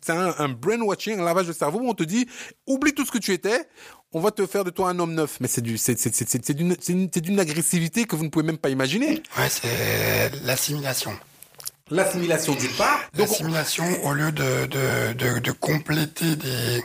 c'est 0.02 0.12
un, 0.12 0.34
un 0.38 0.48
brainwashing, 0.48 1.18
un 1.18 1.24
lavage 1.24 1.46
de 1.46 1.52
cerveau 1.52 1.80
où 1.80 1.88
on 1.88 1.94
te 1.94 2.04
dit 2.04 2.26
oublie 2.66 2.92
tout 2.92 3.06
ce 3.06 3.10
que 3.10 3.18
tu 3.18 3.32
étais. 3.32 3.66
On 4.14 4.20
va 4.20 4.30
te 4.30 4.46
faire 4.46 4.64
de 4.64 4.70
toi 4.70 4.90
un 4.90 4.98
homme 4.98 5.14
neuf. 5.14 5.38
Mais 5.40 5.48
c'est 5.48 5.60
du, 5.62 5.78
c'est, 5.78 5.98
c'est, 5.98 6.14
c'est, 6.14 6.28
c'est 6.28 6.54
d'une, 6.54 6.76
c'est 6.80 6.92
une- 6.92 7.08
c'est 7.12 7.20
d'une 7.20 7.40
agressivité 7.40 8.04
que 8.04 8.14
vous 8.16 8.24
ne 8.24 8.28
pouvez 8.28 8.44
même 8.44 8.58
pas 8.58 8.68
imaginer. 8.68 9.22
Ouais, 9.38 9.48
c'est 9.48 10.30
l'assimilation. 10.44 11.12
L'assimilation. 11.92 12.52
Donc, 12.54 12.62
on- 13.16 13.18
L'assimilation 13.20 13.84
au 14.04 14.12
lieu 14.14 14.32
de, 14.32 14.66
de, 14.66 15.12
de, 15.12 15.38
de 15.40 15.50
compléter 15.52 16.36
des, 16.36 16.82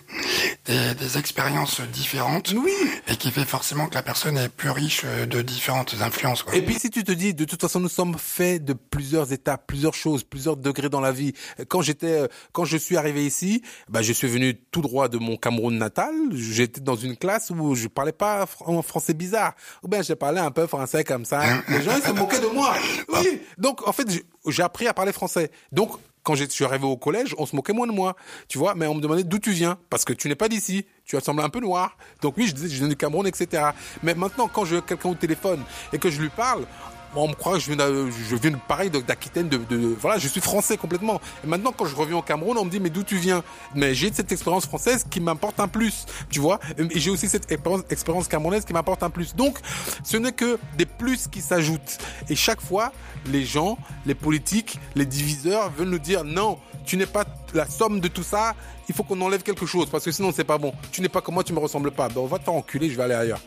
des, 0.65 0.95
des 0.95 1.18
expériences 1.18 1.81
différentes. 1.81 2.54
Oui. 2.57 2.71
Et 3.07 3.15
qui 3.15 3.31
fait 3.31 3.45
forcément 3.45 3.88
que 3.88 3.95
la 3.95 4.04
personne 4.04 4.38
est 4.38 4.50
plus 4.50 4.69
riche 4.69 5.01
euh, 5.06 5.25
de 5.25 5.42
différentes 5.42 5.95
influences. 6.01 6.44
Quoi. 6.44 6.56
Et 6.56 6.62
puis 6.62 6.75
si 6.80 6.89
tu 6.89 7.04
te 7.04 7.12
dis, 7.12 7.33
de 7.33 7.45
toute 7.45 7.62
façon, 7.62 7.80
nous 7.80 7.89
sommes 7.89 8.18
faits 8.18 8.63
de 8.65 8.74
plusieurs 8.74 9.31
étapes, 9.31 9.63
plusieurs 9.68 9.94
choses, 9.94 10.24
plusieurs 10.24 10.57
degrés 10.57 10.89
dans 10.89 11.01
la 11.01 11.12
vie. 11.12 11.33
Quand 11.69 11.81
j'étais, 11.81 12.21
euh, 12.24 12.27
quand 12.51 12.65
je 12.65 12.77
suis 12.77 12.98
arrivé 12.98 13.25
ici, 13.25 13.62
bah, 13.89 14.01
je 14.01 14.12
suis 14.13 14.27
venu 14.27 14.56
tout 14.71 14.81
droit 14.81 15.07
de 15.07 15.18
mon 15.18 15.38
Cameroun 15.38 15.77
natal. 15.77 16.13
J'étais 16.33 16.81
dans 16.81 16.95
une 16.95 17.15
classe 17.15 17.50
où 17.50 17.75
je 17.75 17.88
parlais 17.88 18.12
pas 18.12 18.45
en 18.65 18.81
français 18.81 19.13
bizarre. 19.13 19.54
Ou 19.83 19.88
bien 19.88 20.01
j'ai 20.01 20.15
parlé 20.15 20.39
un 20.39 20.51
peu 20.51 20.68
français 20.68 21.04
comme 21.04 21.24
ça. 21.25 21.42
Les 21.69 21.81
gens 21.81 21.92
ils 21.95 22.04
se 22.04 22.12
moquaient 22.12 22.39
de 22.42 22.48
moi. 22.48 22.74
Oui. 23.09 23.42
Donc 23.57 23.88
en 23.88 23.94
fait, 23.94 24.07
j'ai- 24.48 24.64
appris 24.64 24.88
à 24.88 24.94
parler 24.94 25.12
français. 25.14 25.52
Donc 25.72 25.92
quand 26.24 26.36
je 26.36 26.44
suis 26.46 26.66
arrivé 26.66 26.86
au 26.86 26.98
collège, 26.98 27.34
on 27.38 27.46
se 27.46 27.56
moquait 27.56 27.72
moins 27.72 27.88
de 27.88 27.94
moi, 27.94 28.16
tu 28.50 28.58
vois, 28.58 28.76
mais 28.76 28.86
on 28.86 28.96
me 28.96 29.00
demandait 29.02 29.24
d'où 29.24 29.40
tu 29.40 29.52
viens, 29.52 29.78
parce 29.90 30.04
que 30.04 30.12
tu 30.12 30.28
n'es 30.28 30.36
pas 30.36 30.50
d'ici, 30.50 30.86
tu 31.06 31.16
as 31.16 31.22
semblé 31.22 31.42
un 31.44 31.50
peu 31.50 31.62
noir. 31.62 31.96
Donc 32.22 32.36
oui, 32.38 32.48
je 32.48 32.54
disais, 32.54 32.68
je 32.68 32.80
viens 32.80 32.90
du 32.90 32.98
Cameroun, 32.98 33.26
etc. 33.28 33.64
Mais 34.04 34.14
maintenant, 34.14 34.50
quand 34.50 34.66
je 34.66 34.78
quelqu'un 34.78 35.10
au 35.10 35.16
téléphone 35.16 35.64
et 35.94 36.00
que 36.00 36.10
je 36.10 36.20
lui 36.20 36.28
parle, 36.30 36.66
bon, 37.13 37.25
on 37.25 37.27
me 37.30 37.33
croit 37.33 37.54
que 37.54 37.59
je 37.59 37.71
viens, 37.71 37.88
je 38.30 38.36
viens 38.36 38.51
pareil 38.68 38.89
d'Aquitaine, 38.89 39.50
de, 39.50 39.57
de, 39.57 39.95
voilà, 40.00 40.18
je 40.18 40.27
suis 40.27 40.42
français 40.42 40.77
complètement. 40.77 41.19
Et 41.44 41.48
maintenant, 41.48 41.71
quand 41.71 41.86
je 41.86 41.95
reviens 41.95 42.18
au 42.18 42.21
Cameroun, 42.21 42.57
on 42.57 42.65
me 42.65 42.69
dit 42.69 42.80
mais 42.80 42.89
d'où 42.89 43.04
tu 43.04 43.18
viens? 43.18 43.44
Mais 43.75 43.94
j'ai 43.94 44.12
cette 44.12 44.31
expérience 44.31 44.65
française 44.65 45.06
qui 45.09 45.19
m'apporte 45.19 45.59
un 45.59 45.68
plus, 45.68 46.06
tu 46.30 46.39
vois? 46.39 46.59
Et 46.77 47.00
j'ai 47.00 47.09
aussi 47.09 47.27
cette 47.27 47.51
expérience, 47.51 48.27
camerounaise 48.27 48.65
qui 48.65 48.74
m'apporte 48.74 49.04
un 49.04 49.09
plus. 49.09 49.36
Donc, 49.36 49.59
ce 50.04 50.18
n'est 50.18 50.31
que 50.31 50.57
des 50.77 50.86
plus 50.86 51.27
qui 51.27 51.42
s'ajoutent. 51.42 51.98
Et 52.30 52.36
chaque 52.36 52.62
fois, 52.62 52.92
les 53.27 53.45
gens, 53.45 53.77
les 54.06 54.15
politiques, 54.15 54.80
les 54.95 55.06
diviseurs 55.06 55.71
veulent 55.71 55.89
nous 55.89 56.00
dire 56.00 56.24
non, 56.24 56.57
tu 56.86 56.98
n'es 56.98 57.06
pas 57.06 57.25
la 57.54 57.68
somme 57.68 58.00
de 58.00 58.07
tout 58.07 58.24
ça. 58.24 58.56
Il 58.89 58.95
faut 58.95 59.04
qu'on 59.04 59.19
enlève 59.21 59.44
quelque 59.44 59.65
chose 59.65 59.89
parce 59.89 60.06
que 60.06 60.12
sinon 60.12 60.31
c'est 60.31 60.45
pas 60.45 60.57
bon. 60.57 60.74
Tu 60.92 61.01
n'es 61.01 61.09
pas 61.09 61.21
comme 61.21 61.36
moi, 61.36 61.44
tu 61.44 61.54
me 61.54 61.59
ressembles 61.59 61.92
pas. 61.92 62.07
Ben 62.07 62.21
on 62.21 62.25
va 62.25 62.39
te 62.39 62.45
faire 62.45 62.54
enculer, 62.54 62.89
je 62.89 62.95
vais 62.95 63.04
aller 63.04 63.15
ailleurs. 63.15 63.42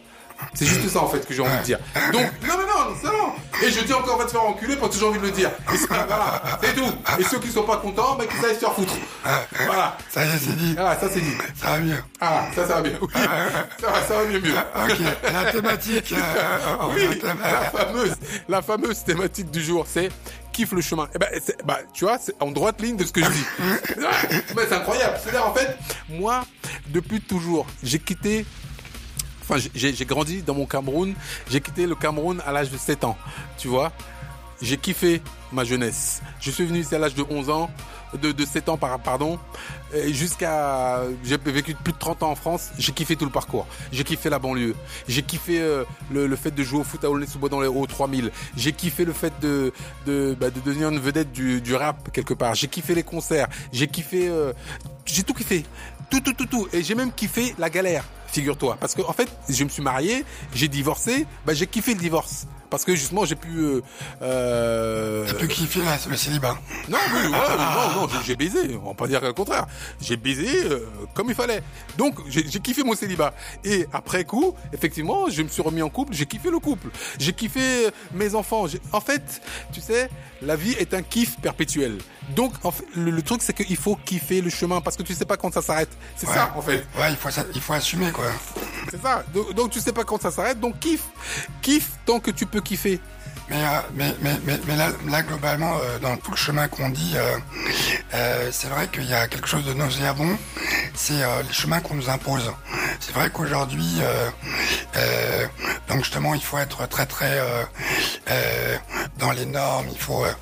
C'est 0.55 0.67
juste 0.67 0.89
ça 0.89 1.01
en 1.01 1.09
fait 1.09 1.27
que 1.27 1.33
j'ai 1.35 1.43
envie 1.43 1.57
de 1.59 1.63
dire. 1.63 1.79
Donc 2.13 2.27
non 2.47 2.55
non 2.57 2.67
non, 2.67 2.95
c'est 3.01 3.07
non. 3.09 3.33
Et 3.63 3.71
je 3.71 3.81
dis 3.85 3.93
encore 3.93 4.15
on 4.15 4.19
va 4.19 4.25
te 4.25 4.31
faire 4.31 4.43
enculer 4.45 4.77
parce 4.77 4.93
que 4.95 5.01
j'ai 5.01 5.07
envie 5.07 5.19
de 5.21 5.25
le 5.27 5.31
dire. 5.31 5.51
Et 5.73 5.77
c'est 5.77 5.87
voilà, 5.87 6.43
c'est 6.63 6.75
tout. 6.75 6.93
Et 7.19 7.23
ceux 7.25 7.39
qui 7.39 7.49
sont 7.51 7.63
pas 7.63 7.77
contents, 7.79 8.17
ben 8.17 8.27
qu'ils 8.27 8.45
aillent 8.45 8.55
se 8.55 8.61
faire 8.61 8.73
foutre. 8.75 8.95
Voilà. 9.67 9.97
Ça 10.11 10.23
c'est 10.39 10.57
dit. 10.57 10.75
Voilà, 10.75 10.99
ça 10.99 11.09
c'est 11.13 11.21
dit. 11.21 11.35
Ça 11.61 11.71
va 11.71 11.79
mieux. 11.79 12.03
Ah, 12.21 12.45
ça 12.55 12.67
ça 12.67 12.75
va 12.77 12.81
bien. 12.83 12.93
Oui. 13.01 13.09
Ça 13.15 13.91
va, 13.91 14.03
ça 14.07 14.15
va 14.17 14.25
mieux 14.25 14.41
mieux. 14.41 14.55
Ok, 14.55 14.99
la 15.33 15.53
thématique. 15.53 16.13
euh, 16.13 16.77
Oui, 16.95 17.21
la 17.23 17.71
fameuse, 17.71 18.15
la 18.49 18.63
fameuse 18.63 19.05
thématique 19.05 19.51
du 19.51 19.63
jour, 19.63 19.87
c'est 19.89 20.11
kiffe 20.53 20.73
le 20.73 20.81
chemin. 20.81 21.09
Eh 21.15 21.19
ben, 21.19 21.29
bah, 21.65 21.79
tu 21.93 22.05
vois, 22.05 22.19
c'est 22.19 22.35
en 22.41 22.51
droite 22.51 22.81
ligne 22.81 22.97
de 22.97 23.05
ce 23.05 23.13
que 23.13 23.23
je 23.23 23.31
dis. 23.31 23.45
Mais 24.57 24.63
c'est 24.69 24.75
incroyable. 24.75 25.17
C'est-à-dire, 25.23 25.47
en 25.47 25.55
fait, 25.55 25.77
moi, 26.09 26.45
depuis 26.89 27.21
toujours, 27.21 27.67
j'ai 27.83 27.99
quitté 28.01 28.45
J'ai- 29.59 29.93
grandi 30.05 30.43
dans 30.43 30.55
mon 30.55 30.67
Cameroun. 30.67 31.15
J'ai 31.51 31.61
quitté 31.61 31.87
le 31.87 31.95
Cameroun 31.95 32.43
à 32.47 32.53
l'âge 32.53 32.71
de 32.71 32.77
7 32.79 33.05
ans. 33.05 33.17
Tu 33.59 33.69
vois 33.69 33.93
J'ai 34.63 34.77
kiffé 34.77 35.23
ma 35.53 35.65
jeunesse. 35.65 36.21
Je 36.41 36.51
suis 36.51 36.65
venu 36.67 36.81
ici 36.81 36.95
à 36.95 36.99
l'âge 36.99 37.15
de 37.15 37.25
11 37.31 37.49
ans, 37.51 37.71
de, 38.21 38.31
de 38.33 38.45
7 38.45 38.69
ans, 38.69 38.77
par- 38.77 38.99
pardon. 39.01 39.39
Jusqu'à... 40.09 41.03
J'ai 41.25 41.37
vécu 41.39 41.75
plus 41.75 41.93
de 41.93 41.99
30 41.99 42.23
ans 42.23 42.31
en 42.31 42.35
France. 42.35 42.71
J'ai 42.79 42.93
kiffé 42.93 43.17
tout 43.17 43.25
le 43.25 43.31
parcours. 43.31 43.67
J'ai 43.93 44.05
kiffé 44.05 44.31
la 44.31 44.39
banlieue. 44.39 44.75
J'ai 45.09 45.23
kiffé 45.23 45.61
euh, 45.61 45.85
le, 46.13 46.37
fait 46.37 46.51
de 46.53 46.63
jouer 46.63 46.81
au 46.81 46.85
foot 46.85 47.03
à 47.05 47.11
Aulnay-sous-Bois 47.11 47.49
dans 47.49 47.61
les 47.61 47.67
hauts 47.69 47.87
3000. 47.87 48.31
J'ai 48.57 48.73
kiffé 48.73 49.05
le 49.05 49.13
fait 49.13 49.33
de, 49.41 49.73
de, 50.07 50.37
bah, 50.39 50.51
de 50.51 50.61
devenir 50.61 50.89
une 50.91 51.01
vedette 51.01 51.33
du, 51.33 51.61
du 51.61 51.75
rap 51.75 52.13
quelque 52.13 52.35
part. 52.35 52.55
J'ai 52.55 52.69
kiffé 52.69 52.95
les 52.95 53.03
concerts. 53.03 53.49
J'ai 53.73 53.89
kiffé... 53.89 54.29
euh, 54.29 54.53
j'ai 55.07 55.23
tout 55.25 55.35
kiffé. 55.35 55.65
Tout, 56.11 56.21
tout, 56.21 56.33
tout, 56.35 56.47
tout. 56.47 56.69
Et 56.73 56.83
j'ai 56.83 56.95
même 56.95 57.13
kiffé 57.13 57.55
la 57.59 57.71
galère, 57.71 58.05
figure-toi. 58.31 58.77
Parce 58.81 58.95
que 58.95 59.03
en 59.03 59.13
fait, 59.13 59.29
je 59.49 59.65
me 59.65 59.69
suis 59.69 59.83
marié, 59.83 60.25
j'ai 60.55 60.69
divorcé, 60.69 61.27
bah, 61.45 61.55
j'ai 61.55 61.67
kiffé 61.67 61.95
le 61.95 62.01
divorce. 62.01 62.47
Parce 62.71 62.85
que 62.85 62.95
justement, 62.95 63.25
j'ai 63.25 63.35
pu... 63.35 63.49
Euh, 63.59 63.81
euh, 64.23 65.27
Tu 65.39 65.49
kiffes 65.49 65.77
la- 65.77 65.99
le 66.09 66.17
célibat. 66.17 66.57
non, 66.89 66.99
oui, 67.13 67.23
ouais, 67.27 67.31
non, 67.31 68.03
non, 68.03 68.09
j'ai- 68.25 68.37
baisé. 68.37 68.79
On 68.83 68.89
va 68.89 68.95
pas 68.95 69.07
dire 69.07 69.21
le 69.21 69.33
contraire. 69.33 69.67
J'ai 70.01 70.17
baisé 70.17 70.65
euh, 70.67 70.87
comme 71.15 71.29
il 71.29 71.35
fallait. 71.35 71.63
Donc, 71.99 72.15
j'ai 72.29 72.45
kiffé 72.45 72.83
mon 72.83 72.95
célibat. 72.95 73.35
Et 73.65 73.87
après 73.93 74.25
coup, 74.25 74.55
effectivement, 74.73 75.29
je 75.29 75.43
me 75.43 75.49
suis 75.49 75.63
remis 75.63 75.83
en 75.83 75.89
couple. 75.91 76.15
J'ai 76.15 76.27
kiffé 76.27 76.51
le 76.51 76.59
couple. 76.61 76.89
J'ai 77.19 77.33
kiffé 77.33 77.87
euh, 77.87 77.91
mes 78.15 78.35
enfants. 78.35 78.67
En 78.93 79.01
fait, 79.01 79.43
tu 79.73 79.81
sais, 79.81 80.09
la 80.43 80.57
vie 80.57 80.73
est 80.73 80.95
un 80.95 81.03
kiff 81.03 81.37
perpétuel. 81.41 81.99
Donc, 82.37 82.53
en 82.65 82.71
fait, 82.71 82.85
le, 82.95 83.11
le 83.11 83.23
truc, 83.23 83.43
c'est 83.43 83.53
qu'il 83.53 83.77
faut 83.77 83.97
kiffer 84.05 84.41
le 84.41 84.51
chemin 84.51 84.81
parce 84.81 84.97
que 84.97 85.03
tu 85.03 85.15
sais 85.15 85.25
pas 85.25 85.37
quand 85.37 85.53
ça 85.53 85.63
s'arrête. 85.63 85.91
C'est 86.17 86.27
ça, 86.27 86.53
en 86.57 86.63
fait. 86.63 86.87
Ouais, 86.99 87.11
il 87.11 87.17
faut, 87.17 87.29
il 87.55 87.61
faut 87.61 87.73
assumer, 87.73 88.13
quoi. 88.13 88.27
C'est 88.91 89.03
ça. 89.03 89.25
Donc, 89.35 89.53
donc, 89.55 89.71
tu 89.71 89.81
sais 89.81 89.93
pas 89.93 90.05
quand 90.05 90.21
ça 90.23 90.31
s'arrête, 90.31 90.61
donc 90.61 90.79
kiffe. 90.79 91.05
Kiffe 91.63 91.91
tant 92.07 92.21
que 92.21 92.31
tu 92.31 92.47
peux 92.47 92.60
Mais, 92.61 92.87
euh, 92.87 92.99
mais, 93.51 94.15
mais, 94.23 94.37
mais, 94.45 94.61
mais 94.67 94.77
là, 94.77 94.91
là, 95.09 95.23
globalement, 95.23 95.77
euh, 95.83 95.99
dans 95.99 96.17
tout 96.17 96.31
le 96.31 96.37
chemin 96.37 96.69
qu'on 96.69 96.89
dit, 96.89 97.15
euh, 97.17 97.37
euh, 98.15 98.49
c'est 98.53 98.69
vrai 98.69 98.89
qu'il 98.89 99.05
y 99.09 99.15
a 99.15 99.27
quelque 99.29 99.49
chose 99.49 99.65
de 99.65 99.73
nauséabond, 99.73 100.39
c'est 100.95 101.23
euh, 101.23 101.43
les 101.43 101.53
chemins 101.53 101.81
qu'on 101.81 101.95
nous 101.95 102.09
impose. 102.09 102.53
C'est 103.01 103.15
vrai 103.15 103.31
qu'aujourd'hui, 103.31 103.97
euh, 104.01 104.31
euh, 104.97 105.47
donc 105.89 106.05
justement, 106.05 106.35
il 106.35 106.43
faut 106.43 106.59
être 106.59 106.87
très 106.89 107.07
très 107.07 107.39
euh, 107.39 107.65
euh, 108.31 108.77
dans 109.19 109.33
les 109.33 109.47
normes, 109.47 109.87
il 109.91 109.99
faut 109.99 110.25
euh, 110.25 110.33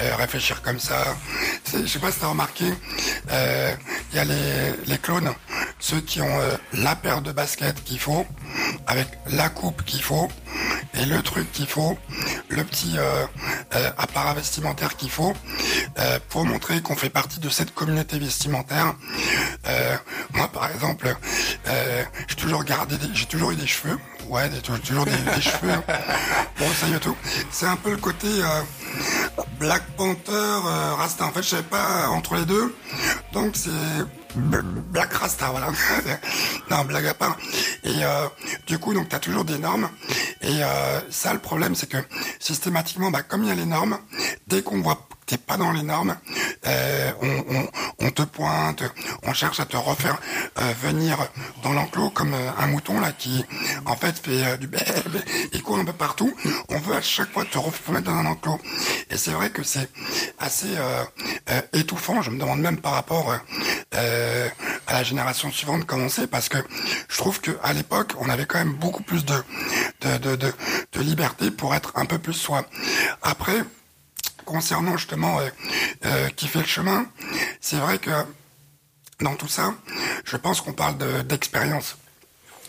euh, 0.00 0.16
réfléchir 0.16 0.62
comme 0.62 0.78
ça. 0.78 1.04
Je 1.72 1.86
sais 1.86 1.98
pas 1.98 2.10
si 2.12 2.18
tu 2.18 2.24
as 2.24 2.28
remarqué, 2.28 2.64
euh, 3.30 3.74
il 4.12 4.16
y 4.16 4.18
a 4.20 4.24
les, 4.24 4.72
les 4.86 4.98
clones, 4.98 5.32
ceux 5.78 6.00
qui 6.00 6.20
ont 6.22 6.40
euh, 6.40 6.56
la 6.72 6.94
paire 6.96 7.20
de 7.20 7.32
baskets 7.32 7.82
qu'il 7.84 7.98
faut, 7.98 8.26
avec 8.86 9.08
la 9.28 9.48
coupe 9.48 9.84
qu'il 9.84 10.02
faut, 10.02 10.28
et 10.94 11.06
le 11.06 11.20
truc 11.22 11.50
qu'il 11.52 11.66
faut, 11.66 11.98
le 12.54 12.64
petit 12.64 12.94
euh, 12.96 13.26
euh, 13.74 13.90
appareil 13.98 14.36
vestimentaire 14.36 14.96
qu'il 14.96 15.10
faut, 15.10 15.34
euh, 15.98 16.18
pour 16.28 16.44
montrer 16.44 16.80
qu'on 16.82 16.96
fait 16.96 17.10
partie 17.10 17.40
de 17.40 17.48
cette 17.48 17.74
communauté 17.74 18.18
vestimentaire. 18.18 18.94
Euh, 19.66 19.96
moi, 20.34 20.48
par 20.48 20.70
exemple, 20.70 21.14
euh, 21.68 22.04
j'ai 22.28 22.36
toujours 22.36 22.64
gardé, 22.64 22.96
des- 22.96 23.14
j'ai 23.14 23.26
toujours 23.26 23.50
eu 23.50 23.56
des 23.56 23.66
cheveux, 23.66 23.98
ouais, 24.28 24.48
des- 24.48 24.60
toujours 24.60 25.04
des, 25.04 25.10
des 25.34 25.40
cheveux. 25.42 25.72
Bon, 26.58 26.66
ça 26.80 26.86
y 26.86 26.92
est 26.94 27.00
tout. 27.00 27.16
C'est 27.50 27.66
un 27.66 27.74
peu 27.74 27.90
le 27.90 27.96
côté 27.96 28.28
euh, 28.28 28.62
Black 29.58 29.82
Panther, 29.96 30.30
euh, 30.30 30.94
Rasta. 30.94 31.26
En 31.26 31.30
fait, 31.30 31.42
je 31.42 31.48
savais 31.48 31.62
pas 31.62 32.08
entre 32.08 32.34
les 32.36 32.44
deux, 32.44 32.74
donc 33.32 33.56
c'est 33.56 33.70
Black 34.36 35.12
Rasta, 35.12 35.50
voilà. 35.50 35.68
non, 36.70 36.84
blague 36.84 37.06
à 37.06 37.14
part. 37.14 37.36
Et 37.84 38.04
euh, 38.04 38.26
du 38.66 38.78
coup, 38.78 38.92
donc, 38.92 39.08
tu 39.08 39.16
as 39.16 39.20
toujours 39.20 39.44
des 39.44 39.58
normes. 39.58 39.88
Et 40.40 40.62
euh, 40.62 41.00
ça, 41.10 41.32
le 41.32 41.38
problème, 41.38 41.74
c'est 41.74 41.88
que 41.88 41.98
systématiquement, 42.40 43.10
bah, 43.10 43.22
comme 43.22 43.44
il 43.44 43.48
y 43.48 43.52
a 43.52 43.54
les 43.54 43.66
normes, 43.66 43.98
dès 44.46 44.62
qu'on 44.62 44.80
voit 44.80 45.06
t'es 45.26 45.38
pas 45.38 45.56
dans 45.56 45.72
les 45.72 45.82
normes, 45.82 46.16
euh, 46.66 47.12
on, 47.98 48.10
te 48.10 48.22
pointe, 48.22 48.82
on 49.22 49.32
cherche 49.32 49.60
à 49.60 49.64
te 49.64 49.76
refaire 49.76 50.18
euh, 50.58 50.72
venir 50.82 51.18
dans 51.62 51.72
l'enclos 51.72 52.10
comme 52.10 52.34
euh, 52.34 52.50
un 52.58 52.66
mouton 52.66 53.00
là 53.00 53.12
qui, 53.12 53.44
en 53.86 53.96
fait, 53.96 54.18
fait 54.18 54.58
du 54.58 54.66
bé, 54.66 54.78
bé, 55.10 55.20
il 55.52 55.62
court 55.62 55.78
un 55.78 55.84
peu 55.84 55.92
partout. 55.92 56.34
On 56.68 56.78
veut 56.78 56.94
à 56.94 57.02
chaque 57.02 57.32
fois 57.32 57.44
te 57.44 57.58
remettre 57.58 58.04
dans 58.04 58.12
un 58.12 58.26
enclos. 58.26 58.60
Et 59.10 59.16
c'est 59.16 59.32
vrai 59.32 59.50
que 59.50 59.62
c'est 59.62 59.88
assez 60.38 60.68
étouffant. 61.72 62.22
Je 62.22 62.30
me 62.30 62.38
demande 62.38 62.60
même 62.60 62.78
par 62.80 62.92
rapport 62.92 63.34
à 63.92 64.92
la 64.92 65.02
génération 65.02 65.50
suivante 65.50 65.84
comment 65.86 66.08
c'est, 66.08 66.26
parce 66.26 66.48
que 66.48 66.58
je 67.08 67.16
trouve 67.16 67.40
que 67.40 67.52
à 67.62 67.72
l'époque, 67.72 68.12
on 68.18 68.28
avait 68.28 68.46
quand 68.46 68.58
même 68.58 68.74
beaucoup 68.74 69.02
plus 69.02 69.24
de, 69.24 69.34
de, 70.02 70.36
de 70.36 71.00
liberté 71.00 71.50
pour 71.50 71.74
être 71.74 71.92
un 71.96 72.04
peu 72.04 72.18
plus 72.18 72.34
soi. 72.34 72.64
Après, 73.22 73.64
concernant 74.44 74.96
justement 74.96 75.38
euh, 75.40 75.48
euh, 76.06 76.28
qui 76.30 76.46
fait 76.48 76.60
le 76.60 76.66
chemin, 76.66 77.06
c'est 77.60 77.76
vrai 77.76 77.98
que 77.98 78.10
dans 79.20 79.34
tout 79.36 79.48
ça, 79.48 79.74
je 80.24 80.36
pense 80.36 80.60
qu'on 80.60 80.72
parle 80.72 80.98
de- 80.98 81.22
d'expérience. 81.22 81.96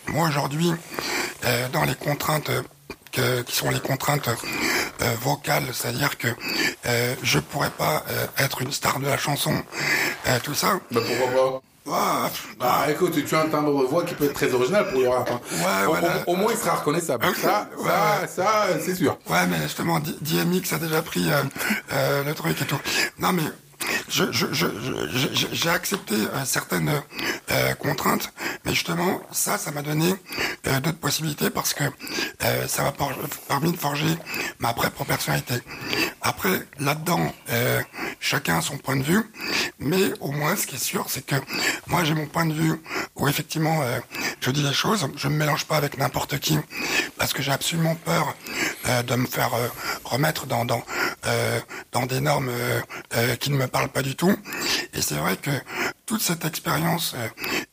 Moi 0.08 0.28
aujourd'hui, 0.28 0.72
euh, 1.44 1.68
dans 1.70 1.84
les 1.84 1.94
contraintes 1.94 2.50
qui 3.12 3.56
sont 3.56 3.70
les 3.70 3.80
contraintes 3.80 4.28
vocales, 5.22 5.64
c'est-à-dire 5.72 6.18
que 6.18 6.28
euh, 6.86 7.14
je 7.22 7.38
pourrais 7.38 7.70
pas 7.70 8.04
être 8.38 8.60
une 8.60 8.72
star 8.72 9.00
de 9.00 9.06
la 9.06 9.16
chanson, 9.16 9.54
tout 10.42 10.54
ça. 10.54 10.78
Bah 10.90 11.00
pourquoi 11.06 11.52
pas? 11.52 11.60
Ouah, 11.86 12.30
Bah 12.58 12.86
écoute, 12.90 13.12
tu 13.24 13.34
as 13.36 13.42
un 13.42 13.48
timbre 13.48 13.80
de 13.82 13.86
voix 13.86 14.02
qui 14.04 14.14
peut 14.14 14.24
être 14.24 14.32
très 14.34 14.52
original 14.52 14.88
pour 14.90 15.00
le 15.00 15.08
rap. 15.08 15.30
hein. 15.30 15.40
Ouais, 15.52 15.84
Au- 15.86 15.88
voilà. 15.90 16.08
au, 16.26 16.32
au 16.32 16.36
moins 16.36 16.50
il 16.52 16.58
sera 16.58 16.74
reconnaissable. 16.76 17.24
Ça, 17.40 17.68
Ouais, 17.78 18.26
ça, 18.28 18.66
c'est 18.84 18.94
sûr. 18.96 19.16
Ouais, 19.30 19.46
mais 19.48 19.62
justement, 19.62 20.00
DMX 20.00 20.72
a 20.72 20.78
déjà 20.78 21.00
pris 21.02 21.30
euh, 21.30 21.42
euh, 21.92 22.24
le 22.24 22.34
truc 22.34 22.60
et 22.60 22.64
tout. 22.64 22.80
Non, 23.20 23.32
mais 23.32 23.42
je, 24.08 24.24
je, 24.32 24.46
je, 24.52 24.66
je- 25.32 25.46
j'ai 25.52 25.68
accepté 25.70 26.14
certaines 26.44 26.90
euh, 27.50 27.74
contraintes, 27.74 28.32
mais 28.64 28.72
justement, 28.72 29.20
ça, 29.32 29.58
ça 29.58 29.70
m'a 29.70 29.82
donné 29.82 30.14
euh, 30.66 30.80
d'autres 30.80 30.98
possibilités 30.98 31.50
parce 31.50 31.74
que 31.74 31.84
euh, 32.44 32.68
ça 32.68 32.82
m'a 32.82 32.92
permis 33.48 33.72
de 33.72 33.76
forger 33.76 34.16
ma 34.58 34.72
propre 34.72 35.04
personnalité. 35.04 35.54
Après, 36.22 36.66
là-dedans, 36.80 37.32
euh, 37.50 37.80
chacun 38.20 38.58
a 38.58 38.62
son 38.62 38.78
point 38.78 38.96
de 38.96 39.02
vue, 39.02 39.22
mais 39.78 40.12
au 40.20 40.32
moins, 40.32 40.56
ce 40.56 40.66
qui 40.66 40.76
est 40.76 40.78
sûr, 40.78 41.06
c'est 41.08 41.24
que 41.24 41.36
moi, 41.86 42.04
j'ai 42.04 42.14
mon 42.14 42.26
point 42.26 42.46
de 42.46 42.54
vue 42.54 42.80
où 43.16 43.28
effectivement, 43.28 43.82
euh, 43.82 43.98
je 44.40 44.50
dis 44.50 44.62
les 44.62 44.72
choses, 44.74 45.06
je 45.16 45.28
me 45.28 45.36
mélange 45.36 45.64
pas 45.66 45.76
avec 45.76 45.98
n'importe 45.98 46.38
qui, 46.38 46.58
parce 47.18 47.32
que 47.32 47.42
j'ai 47.42 47.52
absolument 47.52 47.94
peur 47.94 48.34
de 49.06 49.14
me 49.16 49.26
faire 49.26 49.50
remettre 50.04 50.46
dans 50.46 50.64
dans 50.64 50.82
euh, 51.26 51.60
dans 51.92 52.06
des 52.06 52.20
normes 52.20 52.48
euh, 52.50 52.80
euh, 53.16 53.36
qui 53.36 53.50
ne 53.50 53.56
me 53.56 53.66
parlent 53.66 53.88
pas 53.88 54.02
du 54.02 54.14
tout. 54.14 54.34
Et 54.94 55.02
c'est 55.02 55.16
vrai 55.16 55.36
que 55.36 55.50
toute 56.06 56.22
cette 56.22 56.44
expérience 56.44 57.16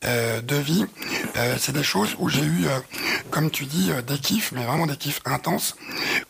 de 0.02 0.56
vie, 0.56 0.84
c'est 1.56 1.70
des 1.72 1.84
choses 1.84 2.16
où 2.18 2.28
j'ai 2.28 2.42
eu, 2.42 2.66
comme 3.30 3.48
tu 3.48 3.64
dis, 3.64 3.92
des 4.08 4.18
kiffs, 4.18 4.50
mais 4.50 4.64
vraiment 4.64 4.86
des 4.86 4.96
kiffs 4.96 5.20
intenses, 5.24 5.76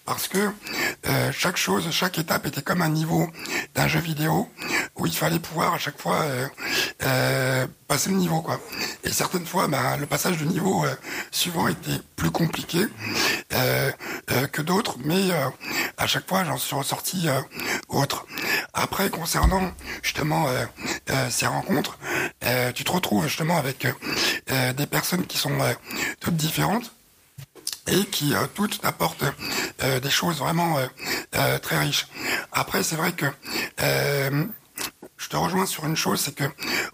parce 0.04 0.28
que 0.28 0.50
chaque 1.32 1.56
chose, 1.56 1.88
chaque 1.90 2.18
étape 2.18 2.44
était 2.46 2.60
comme 2.60 2.82
un 2.82 2.90
niveau 2.90 3.30
d'un 3.74 3.88
jeu 3.88 4.00
vidéo 4.00 4.50
où 4.96 5.06
il 5.06 5.14
fallait 5.14 5.38
pouvoir 5.38 5.72
à 5.72 5.78
chaque 5.78 5.98
fois 5.98 6.26
euh, 7.04 7.66
passer 7.88 8.10
le 8.10 8.16
niveau, 8.16 8.40
quoi. 8.40 8.60
Et 9.04 9.10
certaines 9.10 9.46
fois, 9.46 9.68
bah, 9.68 9.96
le 9.96 10.06
passage 10.06 10.38
du 10.38 10.46
niveau 10.46 10.84
euh, 10.84 10.94
suivant 11.30 11.68
était 11.68 12.00
plus 12.16 12.30
compliqué 12.30 12.78
euh, 13.52 13.90
euh, 14.30 14.46
que 14.46 14.62
d'autres, 14.62 14.96
mais 15.04 15.30
euh, 15.30 15.48
à 15.96 16.06
chaque 16.06 16.28
fois, 16.28 16.44
j'en 16.44 16.56
suis 16.56 16.74
ressorti 16.74 17.28
autre. 17.88 18.26
Après, 18.72 19.10
concernant 19.10 19.72
justement 20.02 20.46
ces 21.30 21.46
rencontres, 21.46 21.98
tu 22.74 22.84
te 22.84 22.90
retrouves 22.90 23.24
justement 23.24 23.56
avec 23.56 23.86
des 24.48 24.86
personnes 24.86 25.26
qui 25.26 25.38
sont 25.38 25.56
toutes 26.20 26.36
différentes 26.36 26.92
et 27.86 28.04
qui 28.06 28.34
euh, 28.34 28.46
toutes 28.54 28.80
apportent 28.84 29.24
euh, 29.82 30.00
des 30.00 30.10
choses 30.10 30.38
vraiment 30.38 30.78
euh, 31.34 31.58
très 31.58 31.78
riches. 31.78 32.06
Après, 32.52 32.82
c'est 32.82 32.96
vrai 32.96 33.12
que 33.12 33.26
je 35.16 35.28
te 35.28 35.36
rejoins 35.36 35.66
sur 35.66 35.86
une 35.86 35.96
chose, 35.96 36.20
c'est 36.20 36.34
que 36.34 36.44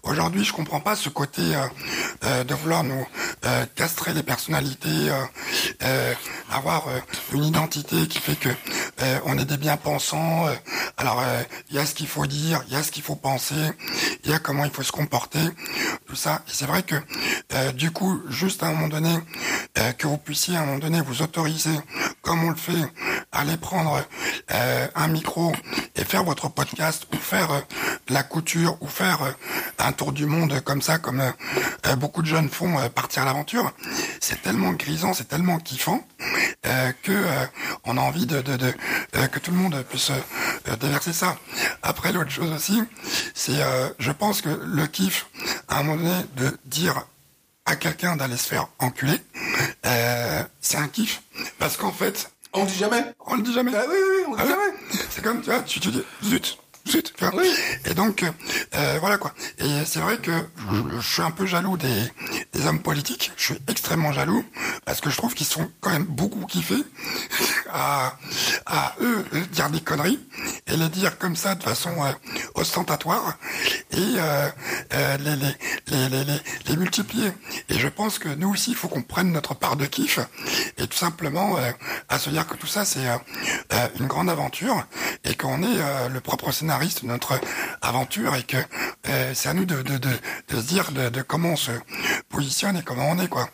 aujourd'hui, 0.03 0.43
je 0.43 0.53
comprends 0.53 0.79
pas 0.79 0.95
ce 0.95 1.09
côté 1.09 1.41
euh, 1.41 1.67
euh, 2.23 2.43
de 2.43 2.53
vouloir 2.53 2.83
nous 2.83 3.05
euh, 3.45 3.65
castrer 3.75 4.13
les 4.13 4.23
personnalités, 4.23 5.09
euh, 5.09 5.23
euh, 5.83 6.13
avoir 6.49 6.87
euh, 6.87 6.99
une 7.33 7.43
identité 7.43 8.07
qui 8.07 8.19
fait 8.19 8.35
que 8.35 8.49
on 9.25 9.35
est 9.39 9.45
des 9.45 9.57
bien-pensants. 9.57 10.45
alors, 10.95 11.23
il 11.71 11.75
y 11.75 11.79
a 11.79 11.85
ce 11.87 11.95
qu'il 11.95 12.07
faut 12.07 12.27
dire, 12.27 12.61
il 12.67 12.73
y 12.73 12.75
a 12.75 12.83
ce 12.83 12.91
qu'il 12.91 13.01
faut 13.01 13.15
penser, 13.15 13.55
il 14.23 14.29
y 14.29 14.33
a 14.33 14.37
comment 14.37 14.63
il 14.63 14.69
faut 14.69 14.83
se 14.83 14.91
comporter, 14.91 15.39
tout 16.05 16.15
ça. 16.15 16.43
Et 16.47 16.51
c'est 16.53 16.67
vrai 16.67 16.83
que 16.83 17.71
du 17.71 17.89
coup, 17.89 18.21
juste 18.29 18.61
à 18.61 18.67
un 18.67 18.73
moment 18.73 18.89
donné, 18.89 19.17
que 19.97 20.05
vous 20.05 20.17
puissiez 20.17 20.55
à 20.55 20.61
un 20.61 20.65
moment 20.65 20.77
donné 20.77 21.01
vous 21.01 21.23
autoriser, 21.23 21.75
comme 22.21 22.43
on 22.43 22.49
le 22.49 22.55
fait, 22.55 22.85
aller 23.31 23.57
prendre 23.57 24.03
euh, 24.51 24.87
un 24.95 25.07
micro 25.07 25.53
et 25.95 26.03
faire 26.03 26.23
votre 26.23 26.49
podcast 26.49 27.07
ou 27.13 27.17
faire 27.17 27.51
euh, 27.51 27.59
la 28.09 28.23
couture 28.23 28.77
ou 28.81 28.87
faire 28.87 29.23
euh, 29.23 29.31
un 29.79 29.91
tour 29.91 30.11
du 30.11 30.25
monde 30.25 30.59
comme 30.61 30.81
ça, 30.81 30.97
comme 30.97 31.21
euh, 31.21 31.95
beaucoup 31.95 32.21
de 32.21 32.27
jeunes 32.27 32.49
font, 32.49 32.77
partir 32.89 33.23
à 33.23 33.25
l'aventure, 33.25 33.71
c'est 34.19 34.41
tellement 34.41 34.71
grisant, 34.73 35.13
c'est 35.13 35.27
tellement 35.27 35.57
kiffant 35.57 36.05
que 37.03 37.25
on 37.85 37.97
a 37.97 38.01
envie 38.01 38.25
de, 38.25 38.41
de, 38.41 38.73
que 39.27 39.39
tout 39.39 39.51
le 39.51 39.57
monde 39.57 39.83
puisse 39.89 40.11
déverser 40.79 41.13
ça. 41.13 41.37
Après, 41.81 42.11
l'autre 42.13 42.29
chose 42.29 42.51
aussi, 42.51 42.81
c'est, 43.33 43.59
je 43.99 44.11
pense 44.11 44.41
que 44.41 44.49
le 44.49 44.85
kiff, 44.87 45.25
à 45.67 45.79
un 45.79 45.83
moment 45.83 46.03
donné, 46.03 46.25
de 46.37 46.57
dire 46.65 47.03
à 47.71 47.75
quelqu'un 47.77 48.17
d'aller 48.17 48.35
se 48.35 48.47
faire 48.49 48.67
enculer, 48.79 49.17
euh, 49.85 50.43
c'est 50.59 50.77
un 50.77 50.89
kiff. 50.89 51.21
Parce 51.57 51.77
qu'en 51.77 51.93
fait, 51.93 52.29
On 52.53 52.65
dit 52.65 52.75
jamais. 52.77 53.03
on 53.25 53.35
le 53.35 53.43
dit 53.43 53.53
jamais. 53.53 53.71
Ah 53.73 53.83
oui, 53.87 53.95
oui, 53.95 54.23
on 54.27 54.35
dit 54.35 54.41
Ah 54.43 54.45
jamais. 54.47 54.73
C'est 55.09 55.23
comme, 55.23 55.41
tu 55.41 55.49
vois, 55.49 55.61
tu 55.61 55.79
te 55.79 55.87
dis, 55.87 56.03
zut, 56.23 56.57
zut. 56.89 57.13
tu 57.15 57.23
vois. 57.23 57.33
Oui. 57.35 57.49
Et 57.85 57.93
donc, 57.93 58.23
euh, 58.23 58.31
euh, 58.75 58.97
voilà 58.99 59.17
quoi. 59.17 59.33
Et 59.59 59.85
c'est 59.85 59.99
vrai 59.99 60.17
que 60.17 60.31
je, 60.33 60.99
je 60.99 61.13
suis 61.13 61.21
un 61.21 61.31
peu 61.31 61.45
jaloux 61.45 61.77
des, 61.77 62.11
des 62.51 62.65
hommes 62.67 62.81
politiques. 62.81 63.31
Je 63.37 63.43
suis 63.45 63.59
extrêmement 63.69 64.11
jaloux 64.11 64.43
parce 64.83 64.99
que 64.99 65.09
je 65.09 65.15
trouve 65.15 65.33
qu'ils 65.33 65.47
sont 65.47 65.71
quand 65.79 65.91
même 65.91 66.03
beaucoup 66.03 66.45
kiffés 66.45 66.83
à, 67.73 68.17
à 68.65 68.95
eux 68.99 69.25
dire 69.51 69.69
des 69.69 69.79
conneries 69.79 70.19
et 70.67 70.75
les 70.75 70.89
dire 70.89 71.17
comme 71.17 71.37
ça 71.37 71.55
de 71.55 71.63
façon 71.63 72.03
euh, 72.03 72.11
ostentatoire 72.55 73.37
et 73.91 73.97
euh, 74.17 74.49
euh, 74.93 75.17
les, 75.17 75.35
les, 75.35 76.09
les, 76.09 76.39
les, 76.67 76.77
multiplier. 76.77 77.31
Et 77.69 77.77
je 77.77 77.87
pense 77.87 78.19
que 78.19 78.29
nous 78.29 78.49
aussi, 78.49 78.71
il 78.71 78.75
faut 78.75 78.87
qu'on 78.87 79.01
prenne 79.01 79.31
notre 79.31 79.53
part 79.53 79.75
de 79.75 79.85
kiff 79.85 80.19
et 80.77 80.87
tout 80.87 80.97
simplement 80.97 81.57
euh, 81.57 81.71
à 82.09 82.17
se 82.19 82.29
dire 82.29 82.47
que 82.47 82.55
tout 82.55 82.67
ça, 82.67 82.85
c'est 82.85 83.07
euh, 83.07 83.17
euh, 83.73 83.87
une 83.99 84.07
grande 84.07 84.29
aventure 84.29 84.85
et 85.23 85.35
qu'on 85.35 85.61
est 85.63 85.81
euh, 85.81 86.09
le 86.09 86.19
propre 86.21 86.51
scénariste 86.51 87.03
de 87.03 87.07
notre 87.07 87.39
aventure 87.81 88.35
et 88.35 88.43
que 88.43 88.57
c'est 89.33 89.49
à 89.49 89.53
nous 89.53 89.65
de, 89.65 89.81
de, 89.81 89.97
de, 89.97 90.09
de 90.49 90.55
se 90.55 90.65
dire 90.67 90.91
de, 90.91 91.09
de 91.09 91.21
comment 91.21 91.49
on 91.49 91.55
se 91.55 91.71
positionne 92.29 92.77
et 92.77 92.83
comment 92.83 93.09
on 93.09 93.19
est, 93.19 93.27
quoi. 93.27 93.49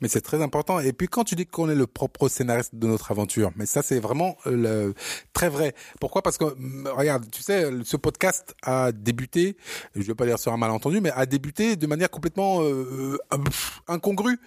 Mais 0.00 0.08
c'est 0.08 0.20
très 0.20 0.42
important. 0.42 0.80
Et 0.80 0.92
puis 0.92 1.08
quand 1.08 1.24
tu 1.24 1.34
dis 1.34 1.46
qu'on 1.46 1.68
est 1.68 1.74
le 1.74 1.86
propre 1.86 2.28
scénariste 2.28 2.74
de 2.74 2.86
notre 2.86 3.10
aventure, 3.10 3.50
mais 3.56 3.66
ça 3.66 3.82
c'est 3.82 3.98
vraiment 3.98 4.36
euh, 4.46 4.86
le, 4.86 4.94
très 5.32 5.48
vrai. 5.48 5.74
Pourquoi? 6.00 6.22
Parce 6.22 6.38
que 6.38 6.44
mm, 6.44 6.88
regarde, 6.88 7.26
tu 7.30 7.42
sais, 7.42 7.70
ce 7.84 7.96
podcast 7.96 8.54
a 8.62 8.92
débuté, 8.92 9.56
je 9.94 10.02
vais 10.02 10.14
pas 10.14 10.26
dire 10.26 10.38
sur 10.38 10.52
un 10.52 10.56
malentendu, 10.56 11.00
mais 11.00 11.10
a 11.10 11.26
débuté 11.26 11.76
de 11.76 11.86
manière 11.86 12.10
complètement 12.10 12.62
euh, 12.62 13.18
euh 13.32 13.38
incongrue. 13.88 14.38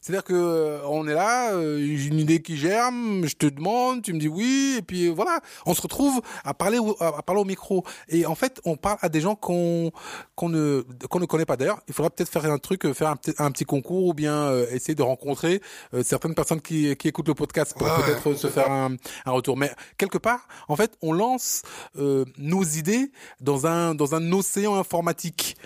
C'est-à-dire 0.00 0.24
que 0.24 0.34
euh, 0.34 0.80
on 0.86 1.06
est 1.06 1.14
là, 1.14 1.52
j'ai 1.52 2.06
une 2.06 2.18
idée 2.18 2.40
qui 2.40 2.56
germe, 2.56 3.26
je 3.26 3.34
te 3.34 3.46
demande, 3.46 4.02
tu 4.02 4.12
me 4.12 4.18
dis 4.18 4.28
oui, 4.28 4.76
et 4.78 4.82
puis 4.82 5.08
voilà, 5.08 5.40
on 5.66 5.74
se 5.74 5.82
retrouve 5.82 6.22
à 6.44 6.54
parler 6.54 6.78
à 7.00 7.22
parler 7.22 7.42
au 7.42 7.44
micro. 7.44 7.84
Et 8.08 8.26
en 8.26 8.34
fait, 8.34 8.60
on 8.64 8.76
parle 8.76 8.98
à 9.02 9.08
des 9.08 9.20
gens 9.20 9.34
qu'on 9.34 9.92
qu'on 10.34 10.48
ne 10.48 10.84
qu'on 11.08 11.20
ne 11.20 11.26
connaît 11.26 11.44
pas. 11.44 11.56
D'ailleurs, 11.56 11.80
il 11.88 11.94
faudra 11.94 12.10
peut-être 12.10 12.30
faire 12.30 12.44
un 12.46 12.58
truc, 12.58 12.90
faire 12.92 13.14
un 13.38 13.50
petit 13.50 13.64
concours 13.64 14.06
ou 14.06 14.14
bien 14.14 14.52
essayer 14.70 14.95
de 14.96 15.02
rencontrer 15.02 15.60
certaines 16.02 16.34
personnes 16.34 16.60
qui 16.60 16.96
qui 16.96 17.08
écoutent 17.08 17.28
le 17.28 17.34
podcast 17.34 17.74
pour 17.76 17.86
peut-être 17.86 18.34
se 18.34 18.48
faire 18.48 18.70
un, 18.70 18.96
un 19.24 19.30
retour. 19.30 19.56
Mais 19.56 19.70
quelque 19.98 20.18
part, 20.18 20.48
en 20.68 20.76
fait, 20.76 20.96
on 21.02 21.12
lance 21.12 21.62
euh, 21.98 22.24
nos 22.38 22.64
idées 22.64 23.10
dans 23.40 23.66
un 23.66 23.94
dans 23.94 24.14
un 24.14 24.32
océan 24.32 24.76
informatique. 24.76 25.56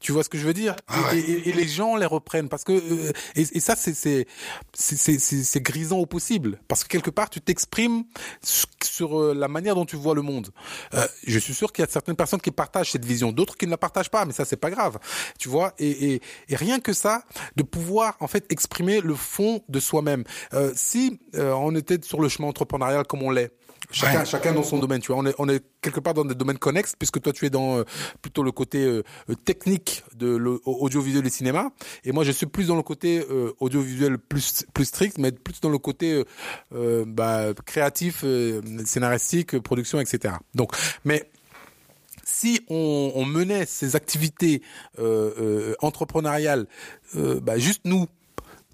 Tu 0.00 0.12
vois 0.12 0.22
ce 0.22 0.28
que 0.28 0.38
je 0.38 0.46
veux 0.46 0.52
dire 0.52 0.76
ah 0.88 1.14
et, 1.14 1.48
et, 1.48 1.52
les 1.52 1.66
gens 1.66 1.96
les 1.96 2.06
reprennent 2.06 2.48
parce 2.48 2.64
que 2.64 2.72
euh, 2.72 3.12
et, 3.34 3.46
et, 3.52 3.60
ça 3.60 3.76
c'est 3.76 3.94
c'est 3.94 4.26
c'est 4.74 5.18
c'est 5.18 5.60
grisant 5.60 5.98
au 5.98 6.06
possible 6.06 6.60
parce 6.68 6.84
que 6.84 6.88
quelque 6.88 7.10
part 7.10 7.30
tu 7.30 7.40
t'exprimes 7.40 8.04
sur 8.42 9.18
euh, 9.18 9.34
la 9.34 9.48
manière 9.48 9.74
dont 9.74 9.86
tu 9.86 9.96
vois 9.96 10.14
le 10.14 10.22
monde. 10.22 10.50
Euh, 10.94 11.06
je 11.26 11.38
suis 11.38 11.54
sûr 11.54 11.72
qu'il 11.72 11.82
y 11.82 11.88
a 11.88 11.90
certaines 11.90 12.16
personnes 12.16 12.40
qui 12.40 12.50
partagent 12.50 12.92
cette 12.92 13.04
vision, 13.04 13.32
d'autres 13.32 13.56
qui 13.56 13.66
ne 13.66 13.70
la 13.70 13.78
partagent 13.78 14.10
pas, 14.10 14.24
mais 14.26 14.32
ça 14.32 14.44
c'est 14.44 14.56
pas 14.56 14.70
grave. 14.70 14.98
Tu 15.38 15.48
vois 15.48 15.72
et, 15.78 16.14
et, 16.14 16.22
et 16.48 16.56
rien 16.56 16.78
que 16.80 16.92
ça 16.92 17.24
de 17.56 17.62
pouvoir 17.62 18.16
en 18.20 18.26
fait 18.26 18.44
exprimer 18.50 19.00
le 19.00 19.14
fond 19.14 19.62
de 19.68 19.80
soi-même. 19.80 20.24
Euh, 20.52 20.72
si 20.74 21.20
on 21.34 21.74
était 21.74 21.98
sur 22.02 22.20
le 22.20 22.28
chemin 22.28 22.48
entrepreneurial 22.48 23.06
comme 23.06 23.22
on 23.22 23.30
l'est 23.30 23.52
Chacun, 23.90 24.24
chacun 24.24 24.52
dans 24.52 24.62
son 24.62 24.78
domaine, 24.78 25.00
tu 25.00 25.12
vois. 25.12 25.22
On 25.22 25.26
est, 25.26 25.34
on 25.38 25.48
est 25.48 25.62
quelque 25.80 26.00
part 26.00 26.14
dans 26.14 26.24
des 26.24 26.34
domaines 26.34 26.58
connexes, 26.58 26.94
puisque 26.98 27.20
toi, 27.20 27.32
tu 27.32 27.46
es 27.46 27.50
dans 27.50 27.78
euh, 27.78 27.84
plutôt 28.20 28.42
le 28.42 28.50
côté 28.50 28.84
euh, 28.84 29.02
euh, 29.30 29.34
technique 29.34 30.02
de 30.16 30.34
l'audiovisuel 30.36 31.26
et 31.26 31.30
cinéma, 31.30 31.70
et 32.04 32.12
moi, 32.12 32.24
je 32.24 32.32
suis 32.32 32.46
plus 32.46 32.68
dans 32.68 32.76
le 32.76 32.82
côté 32.82 33.24
audiovisuel 33.60 34.18
plus 34.18 34.64
plus 34.74 34.84
strict, 34.84 35.18
mais 35.18 35.32
plus 35.32 35.60
dans 35.60 35.68
le 35.68 35.78
côté 35.78 36.24
bah, 36.70 37.54
créatif, 37.64 38.24
scénaristique, 38.84 39.58
production, 39.60 40.00
etc. 40.00 40.34
Donc, 40.54 40.72
mais 41.04 41.30
si 42.24 42.60
on, 42.68 43.12
on 43.14 43.24
menait 43.24 43.66
ces 43.66 43.96
activités 43.96 44.62
entrepreneuriales, 45.80 46.66
bah, 47.14 47.58
juste 47.58 47.82
nous, 47.84 48.06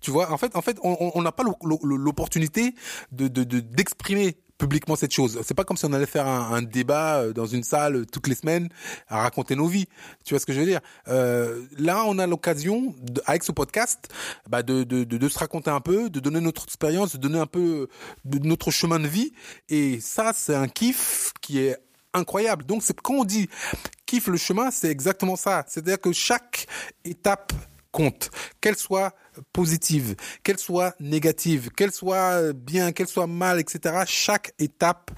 tu 0.00 0.10
vois, 0.10 0.30
en 0.30 0.38
fait, 0.38 0.56
en 0.56 0.62
fait, 0.62 0.78
on 0.82 1.22
n'a 1.22 1.32
pas 1.32 1.44
l'opportunité 1.44 2.74
de 3.12 3.28
d'exprimer 3.28 4.36
publiquement 4.62 4.94
cette 4.94 5.12
chose. 5.12 5.40
C'est 5.42 5.54
pas 5.54 5.64
comme 5.64 5.76
si 5.76 5.84
on 5.86 5.92
allait 5.92 6.06
faire 6.06 6.28
un, 6.28 6.62
débat 6.62 7.16
euh, 7.16 7.32
dans 7.32 7.46
une 7.46 7.64
salle 7.64 7.96
euh, 7.96 8.06
toutes 8.06 8.28
les 8.28 8.36
semaines 8.36 8.68
à 9.08 9.22
raconter 9.22 9.56
nos 9.56 9.66
vies. 9.66 9.88
Tu 10.24 10.34
vois 10.34 10.38
ce 10.38 10.46
que 10.46 10.52
je 10.52 10.60
veux 10.60 10.66
dire? 10.66 10.78
Euh, 11.08 11.62
Là, 11.78 12.04
on 12.06 12.16
a 12.20 12.28
l'occasion, 12.28 12.94
avec 13.26 13.42
ce 13.42 13.50
podcast, 13.50 14.08
bah 14.48 14.62
de, 14.62 14.84
de, 14.84 15.02
de, 15.02 15.28
se 15.28 15.36
raconter 15.36 15.70
un 15.70 15.80
peu, 15.80 16.10
de 16.10 16.20
donner 16.20 16.40
notre 16.40 16.62
expérience, 16.62 17.12
de 17.12 17.18
donner 17.18 17.40
un 17.40 17.46
peu 17.46 17.88
notre 18.24 18.70
chemin 18.70 19.00
de 19.00 19.08
vie. 19.08 19.32
Et 19.68 19.98
ça, 19.98 20.32
c'est 20.32 20.54
un 20.54 20.68
kiff 20.68 21.32
qui 21.40 21.58
est 21.58 21.76
incroyable. 22.14 22.64
Donc, 22.64 22.84
c'est 22.84 22.98
quand 23.00 23.14
on 23.14 23.24
dit 23.24 23.48
kiff 24.06 24.28
le 24.28 24.36
chemin, 24.36 24.70
c'est 24.70 24.90
exactement 24.90 25.34
ça. 25.34 25.64
C'est-à-dire 25.66 26.00
que 26.00 26.12
chaque 26.12 26.68
étape 27.04 27.52
compte, 27.92 28.30
qu'elle 28.60 28.76
soit 28.76 29.14
positive, 29.52 30.16
qu'elle 30.42 30.58
soit 30.58 30.94
négative, 31.00 31.70
qu'elle 31.70 31.92
soit 31.92 32.52
bien, 32.52 32.92
qu'elle 32.92 33.06
soit 33.06 33.26
mal, 33.26 33.60
etc. 33.60 34.02
Chaque 34.06 34.52
étape 34.58 35.10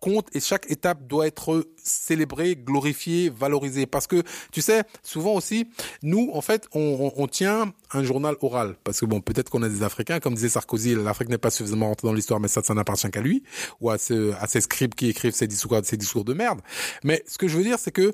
compte 0.00 0.28
et 0.34 0.40
chaque 0.40 0.70
étape 0.70 1.06
doit 1.06 1.26
être 1.26 1.66
célébrée, 1.82 2.56
glorifiée, 2.56 3.30
valorisée. 3.30 3.86
Parce 3.86 4.06
que, 4.06 4.22
tu 4.52 4.60
sais, 4.60 4.82
souvent 5.02 5.34
aussi, 5.34 5.68
nous, 6.02 6.30
en 6.34 6.40
fait, 6.40 6.66
on, 6.74 7.12
on, 7.16 7.26
tient 7.26 7.72
un 7.92 8.02
journal 8.02 8.36
oral. 8.40 8.76
Parce 8.84 9.00
que 9.00 9.06
bon, 9.06 9.20
peut-être 9.20 9.50
qu'on 9.50 9.62
a 9.62 9.68
des 9.68 9.82
Africains, 9.82 10.20
comme 10.20 10.34
disait 10.34 10.48
Sarkozy, 10.48 10.94
l'Afrique 10.94 11.28
n'est 11.28 11.38
pas 11.38 11.50
suffisamment 11.50 11.88
rentrée 11.88 12.08
dans 12.08 12.14
l'histoire, 12.14 12.40
mais 12.40 12.48
ça, 12.48 12.62
ça 12.62 12.74
n'appartient 12.74 13.10
qu'à 13.10 13.20
lui, 13.20 13.42
ou 13.80 13.90
à, 13.90 13.98
ce, 13.98 14.32
à 14.34 14.46
ces 14.46 14.60
scribes 14.60 14.94
qui 14.94 15.08
écrivent 15.08 15.34
ces 15.34 15.46
discours, 15.46 15.80
ces 15.84 15.96
discours 15.96 16.24
de 16.24 16.34
merde. 16.34 16.60
Mais 17.04 17.22
ce 17.26 17.38
que 17.38 17.48
je 17.48 17.56
veux 17.56 17.64
dire, 17.64 17.78
c'est 17.78 17.92
que 17.92 18.12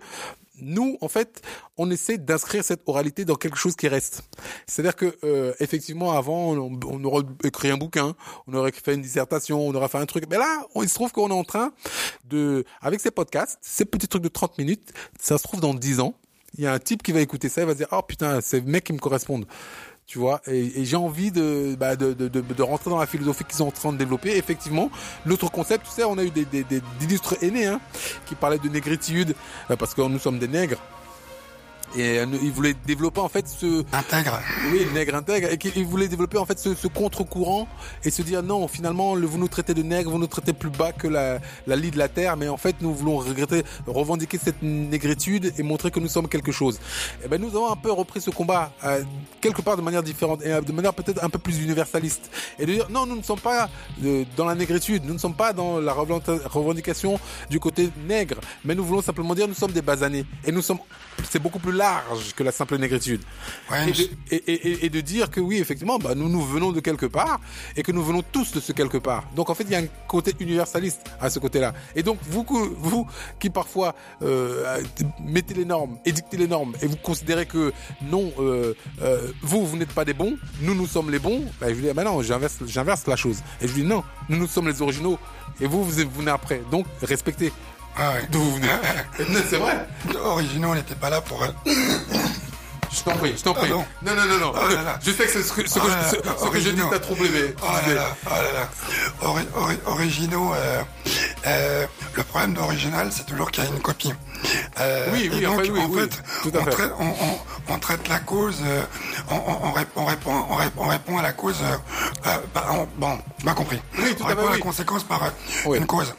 nous, 0.61 0.99
en 1.01 1.09
fait, 1.09 1.43
on 1.77 1.91
essaie 1.91 2.19
d'inscrire 2.19 2.65
cette 2.65 2.83
oralité 2.87 3.25
dans 3.25 3.37
quelque 3.37 3.57
chose 3.57 3.77
qui 3.77 3.89
reste. 3.89 4.23
C'est-à-dire 4.67 4.97
que 4.97 5.17
euh, 5.25 5.53
effectivement, 5.61 6.13
avant, 6.13 6.53
on, 6.53 7.05
aurait 7.05 7.25
écrit 7.45 7.71
un 7.71 7.77
bouquin, 7.77 8.15
on 8.47 8.55
aurait 8.55 8.73
fait 8.73 8.95
une 8.95 9.03
dissertation, 9.03 9.67
on 9.67 9.75
aurait 9.75 9.89
fait 9.89 9.99
un 9.99 10.07
truc. 10.07 10.25
Mais 10.31 10.39
là, 10.39 10.67
il 10.77 10.89
se 10.89 10.95
trouve 10.95 11.13
qu'on 11.13 11.31
est 11.31 11.35
en 11.35 11.45
train 11.45 11.73
de, 12.25 12.65
avec 12.81 13.01
ces 13.01 13.11
podcasts, 13.11 13.59
ces 13.61 13.85
petits 13.85 14.09
trucs 14.09 14.23
de 14.23 14.29
30 14.29 14.59
minutes, 14.59 14.93
ça 15.21 15.39
se 15.39 15.43
trouve 15.43 15.61
dans 15.61 15.75
10 15.75 16.01
ans, 16.01 16.15
il 16.59 16.65
y 16.65 16.67
a 16.67 16.73
un 16.73 16.79
type 16.79 17.03
qui 17.03 17.13
va 17.13 17.21
écouter 17.21 17.49
ça, 17.49 17.63
il 17.63 17.67
va 17.67 17.73
se 17.73 17.79
dire, 17.79 17.89
oh 17.93 18.03
putain, 18.03 18.41
c'est 18.41 18.61
le 18.61 18.67
mec 18.67 18.85
qui 18.85 18.93
me 18.93 18.99
correspondent 18.99 19.47
tu 20.07 20.19
vois. 20.19 20.41
Et, 20.47 20.85
j'ai 20.85 20.97
envie 20.97 21.31
de, 21.31 21.77
bah, 21.79 21.97
de, 21.97 22.13
de, 22.13 22.29
de, 22.29 22.63
rentrer 22.63 22.91
dans 22.91 22.99
la 22.99 23.07
philosophie 23.07 23.45
qu'ils 23.45 23.57
sont 23.57 23.67
en 23.67 23.73
train 23.73 23.93
de 23.93 23.99
développer. 23.99 24.37
Effectivement, 24.37 24.91
l'autre 25.25 25.51
concept, 25.51 25.87
tu 25.87 25.93
sais, 25.93 26.05
on 26.05 26.17
a 26.19 26.25
eu 26.25 26.31
des, 26.31 26.45
des, 26.45 26.65
d'illustres 27.01 27.37
aînés 27.43 27.67
hein, 27.67 27.81
qui 28.27 28.35
parlaient 28.35 28.59
de 28.59 28.69
négritude, 28.69 29.35
euh, 29.71 29.77
parce 29.77 29.95
que 29.95 30.03
nous 30.03 30.19
sommes 30.19 30.39
des 30.39 30.49
nègres 30.49 30.81
et 31.97 32.23
il 32.43 32.53
voulait 32.53 32.75
développer 32.87 33.21
en 33.21 33.29
fait 33.29 33.49
ce 33.49 33.85
intègre. 33.93 34.41
Oui 34.73 34.87
nègre 34.95 35.15
intègre. 35.15 35.49
Et 35.51 35.59
qu'il 35.59 35.85
voulait 35.87 36.09
développer 36.09 36.39
en 36.39 36.45
fait 36.47 36.59
ce, 36.59 36.75
ce 36.75 36.89
contre-courant 36.89 37.69
et 38.05 38.11
se 38.11 38.23
dire 38.23 38.43
non 38.43 38.69
finalement 38.69 39.15
le, 39.15 39.27
vous 39.27 39.39
nous 39.39 39.49
traitez 39.49 39.75
de 39.75 39.83
nègre 39.83 40.11
vous 40.11 40.19
nous 40.19 40.27
traitez 40.27 40.53
plus 40.53 40.71
bas 40.71 40.93
que 40.93 41.09
la, 41.09 41.39
la 41.67 41.77
lie 41.77 41.91
de 41.91 41.99
la 41.99 42.09
terre 42.09 42.37
mais 42.37 42.49
en 42.49 42.57
fait 42.57 42.77
nous 42.81 42.95
voulons 42.95 43.19
regretter 43.19 43.63
revendiquer 43.87 44.39
cette 44.43 44.63
négritude 44.63 45.53
et 45.57 45.63
montrer 45.63 45.91
que 45.91 46.01
nous 46.01 46.09
sommes 46.09 46.29
quelque 46.29 46.53
chose. 46.53 46.77
Et 46.77 47.25
eh 47.25 47.29
ben 47.29 47.41
nous 47.41 47.49
avons 47.49 47.71
un 47.71 47.77
peu 47.77 47.93
repris 47.93 48.21
ce 48.21 48.31
combat 48.31 48.73
euh, 48.85 49.03
quelque 49.41 49.63
part 49.63 49.77
de 49.77 49.83
manière 49.83 50.03
différente 50.03 50.43
et 50.45 50.53
euh, 50.53 50.61
de 50.61 50.73
manière 50.73 50.95
peut-être 50.95 51.23
un 51.25 51.29
peu 51.31 51.39
plus 51.39 51.63
universaliste. 51.63 52.31
Et 52.59 52.67
de 52.67 52.73
dire 52.73 52.87
non 52.91 53.07
nous 53.07 53.17
ne 53.17 53.23
sommes 53.23 53.41
pas 53.41 53.69
euh, 54.05 54.25
dans 54.37 54.45
la 54.45 54.55
négritude. 54.55 55.05
Nous 55.05 55.15
ne 55.15 55.19
sommes 55.19 55.35
pas 55.35 55.53
dans 55.53 55.81
la 55.81 55.93
revendication 55.93 57.19
du 57.51 57.61
côté 57.61 57.91
nègre. 58.07 58.37
Mais 58.65 58.75
nous 58.75 58.85
voulons 58.85 59.03
simplement 59.03 59.35
dire 59.35 59.49
nous 59.49 59.55
sommes 59.55 59.73
des 59.73 59.83
basanés 59.83 60.27
et 60.45 60.53
nous 60.53 60.63
sommes 60.63 60.79
c'est 61.31 61.39
beaucoup 61.39 61.59
plus 61.59 61.73
large 61.73 61.86
que 62.35 62.43
la 62.43 62.53
simple 62.53 62.77
négritude. 62.77 63.23
Ouais, 63.71 63.89
et, 63.89 63.93
de, 63.93 64.03
et, 64.31 64.37
et, 64.37 64.87
et, 64.87 64.91
de, 64.91 65.01
dire 65.01 65.31
que 65.31 65.41
oui, 65.41 65.59
effectivement, 65.59 65.99
bah, 65.99 66.15
nous 66.15 66.29
nous 66.29 66.45
venons 66.45 66.73
de 66.73 66.81
quelque 66.81 67.07
part 67.07 67.41
et 67.77 67.83
que 67.83 67.93
nous 67.93 68.03
venons 68.03 68.23
tous 68.23 68.53
de 68.53 68.61
ce 68.61 68.73
quelque 68.73 68.99
part. 68.99 69.25
Donc 69.35 69.51
en 69.51 69.55
fait, 69.55 69.65
il 69.65 69.71
y 69.71 69.75
a 69.75 69.79
un 69.79 69.87
côté 70.09 70.35
universaliste 70.41 71.03
à 71.21 71.31
ce 71.31 71.39
côté-là. 71.39 71.73
Et 71.95 72.03
donc 72.03 72.19
vous, 72.23 72.45
vous 72.79 73.07
qui 73.39 73.51
parfois 73.51 73.95
euh, 74.23 74.83
mettez 75.21 75.55
les 75.55 75.65
normes, 75.65 75.99
édictez 76.05 76.37
les 76.37 76.49
normes 76.49 76.75
et 76.83 76.87
vous 76.87 76.97
considérez 76.97 77.47
que 77.47 77.73
non, 78.03 78.33
euh, 78.39 78.75
euh, 79.03 79.33
vous, 79.43 79.67
vous 79.67 79.77
n'êtes 79.77 79.93
pas 79.93 80.05
des 80.05 80.15
bons, 80.15 80.37
nous, 80.61 80.75
nous 80.75 80.87
sommes 80.87 81.11
les 81.11 81.19
bons, 81.19 81.45
bah, 81.61 81.69
je 81.69 81.75
vous 81.75 81.83
dis, 81.83 81.93
bah 81.93 82.05
non, 82.05 82.23
j'inverse, 82.23 82.59
j'inverse 82.67 83.07
la 83.07 83.17
chose. 83.17 83.39
Et 83.61 83.69
je 83.69 83.75
dis 83.75 83.85
non, 83.85 84.03
nous, 84.29 84.37
nous 84.37 84.47
sommes 84.47 84.69
les 84.69 84.83
originaux 84.83 85.19
et 85.61 85.67
vous, 85.67 85.85
vous 85.85 85.91
venez 85.91 86.31
après. 86.31 86.63
Donc 86.71 86.87
respectez. 87.03 87.53
Ah 87.99 88.13
ouais. 88.13 88.27
D'où 88.31 88.41
vous 88.41 88.57
venez. 88.57 88.69
c'est 89.51 89.57
vrai. 89.59 89.87
Originaux, 90.23 90.71
on 90.71 90.75
n'était 90.75 90.95
pas 90.95 91.11
là 91.11 91.21
pour. 91.21 91.45
Je 91.67 93.03
t'en 93.03 93.17
prie, 93.17 93.35
je 93.37 93.43
t'en 93.43 93.53
prie. 93.53 93.69
Ah 93.71 93.75
non. 93.75 93.85
non, 94.03 94.15
non, 94.15 94.27
non, 94.27 94.39
non. 94.39 94.53
Oh 94.55 94.69
là 94.75 94.83
là. 94.83 94.99
Je 95.05 95.11
sais 95.11 95.25
que 95.25 95.31
c'est 95.31 95.43
ce 95.43 95.53
que, 95.53 95.69
ce 95.69 95.79
Oh 95.79 95.83
que, 95.83 95.89
là 95.89 95.97
là. 95.97 96.09
ce, 96.09 96.17
ce 96.17 96.21
que 96.21 96.29
je 96.29 96.45
Originaux. 96.47 96.85
dis 96.85 96.91
t'a 96.91 96.99
troublé, 96.99 97.29
mais. 97.31 97.55
Oh 97.63 97.67
là 97.89 97.95
là, 97.95 98.17
oh 98.27 98.31
là 98.31 98.53
là. 98.53 99.29
Ori- 99.29 99.49
ori- 99.55 99.81
originaux, 99.87 100.53
euh, 100.55 100.83
euh, 101.47 101.87
le 102.15 102.23
problème 102.23 102.55
d'original, 102.55 103.11
c'est 103.13 103.27
toujours 103.27 103.51
qu'il 103.51 103.65
y 103.65 103.67
a 103.67 103.71
une 103.71 103.81
copie. 103.81 104.13
Euh, 104.81 105.09
Oui, 105.13 105.29
oui, 105.33 105.41
donc, 105.43 105.59
enfin, 105.61 105.63
oui, 105.71 105.81
en 105.81 105.87
oui, 105.89 106.01
fait, 106.01 106.23
on, 106.59 106.65
fait. 106.65 106.71
Traite, 106.71 106.93
on, 106.99 107.07
on- 107.07 107.75
on 107.75 107.79
traite 107.79 108.09
la 108.09 108.19
cause, 108.21 108.57
euh, 108.65 108.83
on, 109.31 109.35
on- 109.37 109.67
on 109.69 109.73
rép- 109.73 109.87
on 109.97 110.05
répond, 110.05 110.45
on, 110.51 110.55
rép- 110.57 110.73
on 110.77 110.87
répond 110.89 111.19
à 111.19 111.23
la 111.23 111.33
cause, 111.33 111.57
euh, 111.63 111.77
euh, 112.29 112.39
par- 112.55 112.73
on- 112.75 112.89
bon, 112.97 113.19
tu 113.39 113.45
m'as 113.45 113.55
compris. 113.55 113.81
On 113.99 114.03
fait, 114.03 114.25
répond 114.25 114.47
à 114.47 114.53
la 114.53 114.59
conséquence 114.59 115.05
par 115.05 115.23
euh, 115.25 115.75
une 115.75 115.87
cause. 115.87 116.15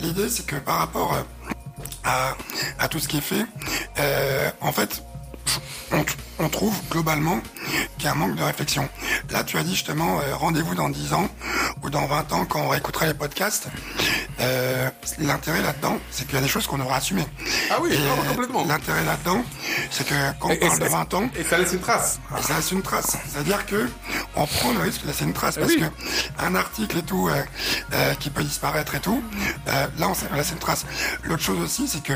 L'idée, 0.00 0.28
c'est 0.28 0.46
que 0.46 0.56
par 0.56 0.78
rapport 0.78 1.14
euh, 1.14 1.22
à, 2.04 2.34
à 2.78 2.88
tout 2.88 2.98
ce 2.98 3.08
qui 3.08 3.18
est 3.18 3.22
fait, 3.22 3.44
euh, 3.98 4.50
en 4.60 4.72
fait, 4.72 5.02
on, 5.92 6.04
on 6.38 6.48
trouve 6.48 6.74
globalement 6.90 7.40
qu'il 7.98 8.04
y 8.04 8.08
a 8.08 8.12
un 8.12 8.14
manque 8.14 8.36
de 8.36 8.42
réflexion. 8.42 8.88
Là, 9.30 9.44
tu 9.44 9.58
as 9.58 9.62
dit 9.62 9.74
justement 9.74 10.20
euh, 10.20 10.34
rendez-vous 10.36 10.74
dans 10.74 10.88
10 10.88 11.12
ans 11.12 11.28
ou 11.82 11.90
dans 11.90 12.06
20 12.06 12.32
ans 12.32 12.44
quand 12.46 12.60
on 12.62 12.68
réécoutera 12.68 13.06
les 13.06 13.14
podcasts. 13.14 13.68
Euh, 14.40 14.88
L'intérêt 15.18 15.60
là-dedans, 15.60 15.98
c'est 16.10 16.24
qu'il 16.26 16.36
y 16.36 16.38
a 16.38 16.40
des 16.40 16.48
choses 16.48 16.66
qu'on 16.66 16.80
aura 16.80 16.96
assumées. 16.96 17.26
Ah 17.70 17.76
oui, 17.82 17.90
non, 17.98 18.30
complètement. 18.30 18.64
L'intérêt 18.64 19.04
là-dedans, 19.04 19.42
c'est 19.90 20.06
que 20.06 20.14
quand 20.38 20.48
on 20.48 20.52
Et- 20.52 20.56
parle 20.58 20.78
de 20.78 20.84
ça- 20.84 20.90
20 20.90 21.14
ans, 21.14 21.28
Et 21.38 21.44
ça 21.44 21.58
laisse 21.58 21.72
une 21.72 21.80
trace. 21.80 22.20
et 22.38 22.42
ça 22.42 22.54
laisse 22.54 22.72
une 22.72 22.82
trace. 22.82 23.16
C'est-à-dire 23.28 23.66
que 23.66 23.90
on 24.36 24.46
prend 24.46 24.72
le 24.72 24.80
risque 24.80 25.02
de 25.02 25.08
laisser 25.08 25.24
une 25.24 25.32
trace 25.32 25.54
Eh 25.56 25.60
parce 25.60 25.72
oui. 25.72 25.80
que 25.80 26.44
un 26.44 26.54
article 26.54 26.98
et 26.98 27.02
tout 27.02 27.28
euh, 27.28 27.42
euh, 27.92 28.14
qui 28.14 28.30
peut 28.30 28.42
disparaître 28.44 28.94
et 28.94 29.00
tout, 29.00 29.22
euh, 29.68 29.86
là 29.98 30.08
on, 30.08 30.14
sait- 30.14 30.26
on 30.32 30.36
laisse 30.36 30.50
une 30.52 30.58
trace. 30.58 30.86
L'autre 31.24 31.42
chose 31.42 31.60
aussi, 31.60 31.88
c'est 31.88 32.02
que 32.02 32.12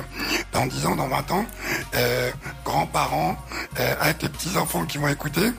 dans 0.53 0.67
10 0.67 0.87
ans, 0.87 0.97
dans 0.97 1.09
20 1.09 1.31
ans, 1.33 1.47
euh, 1.95 2.31
grands-parents, 2.65 3.37
euh, 3.81 3.95
avec 4.01 4.23
les 4.23 4.29
petits-enfants 4.29 4.85
qui 4.87 4.99
vont 4.99 5.09
écouter, 5.09 5.53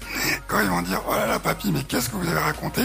quand 0.48 0.62
ils 0.62 0.70
vont 0.70 0.82
dire 0.82 1.02
«Oh 1.10 1.14
là 1.14 1.28
là, 1.28 1.40
papy, 1.40 1.72
mais 1.72 1.84
qu'est-ce 1.84 2.10
que 2.10 2.16
vous 2.16 2.28
avez 2.28 2.40
raconté?» 2.40 2.82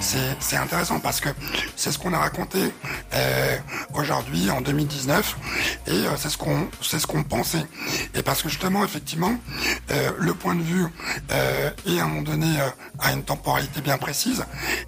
C'est 0.00 0.56
intéressant 0.56 1.00
parce 1.00 1.20
que 1.20 1.28
c'est 1.76 1.90
ce 1.92 1.98
qu'on 1.98 2.12
a 2.12 2.18
raconté 2.18 2.72
euh, 3.14 3.56
aujourd'hui, 3.94 4.50
en 4.50 4.60
2019, 4.60 5.36
et 5.86 6.04
c'est 6.18 6.28
ce 6.30 6.36
qu'on 6.38 6.68
c'est 6.82 6.98
ce 6.98 7.06
qu'on 7.06 7.22
pensait. 7.24 7.64
Et 8.14 8.22
parce 8.22 8.42
que 8.42 8.48
justement, 8.48 8.84
effectivement, 8.84 9.34
euh, 9.90 10.10
le 10.18 10.34
point 10.34 10.54
de 10.54 10.62
vue 10.62 10.86
euh, 11.32 11.70
est 11.86 11.98
à 12.00 12.04
un 12.04 12.08
moment 12.08 12.22
donné 12.22 12.60
à 13.00 13.12
temporalité 13.22 13.80
bien 13.80 13.98
précise, 13.98 14.44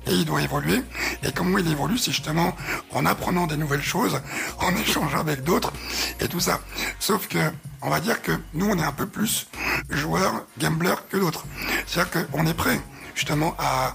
et 0.07 0.13
il 0.13 0.25
doit 0.25 0.43
évoluer. 0.43 0.83
Et 1.23 1.33
comment 1.33 1.59
il 1.59 1.71
évolue, 1.71 1.99
c'est 1.99 2.13
justement 2.13 2.55
en 2.93 3.07
apprenant 3.07 3.47
des 3.47 3.57
nouvelles 3.57 3.83
choses, 3.83 4.21
en 4.61 4.75
échangeant 4.77 5.21
avec 5.21 5.43
d'autres, 5.45 5.73
et 6.21 6.29
tout 6.29 6.41
ça. 6.41 6.61
Sauf 6.99 7.29
que 7.29 7.39
on 7.81 7.91
va 7.91 8.01
dire 8.01 8.23
que 8.23 8.33
nous, 8.55 8.67
on 8.67 8.79
est 8.79 8.85
un 8.85 8.93
peu 8.93 9.07
plus 9.07 9.47
joueurs, 9.91 10.45
gamblers 10.59 11.09
que 11.09 11.17
d'autres. 11.17 11.45
C'est-à-dire 11.87 12.27
qu'on 12.31 12.47
est 12.47 12.55
prêt 12.55 12.81
justement 13.15 13.57
à, 13.59 13.95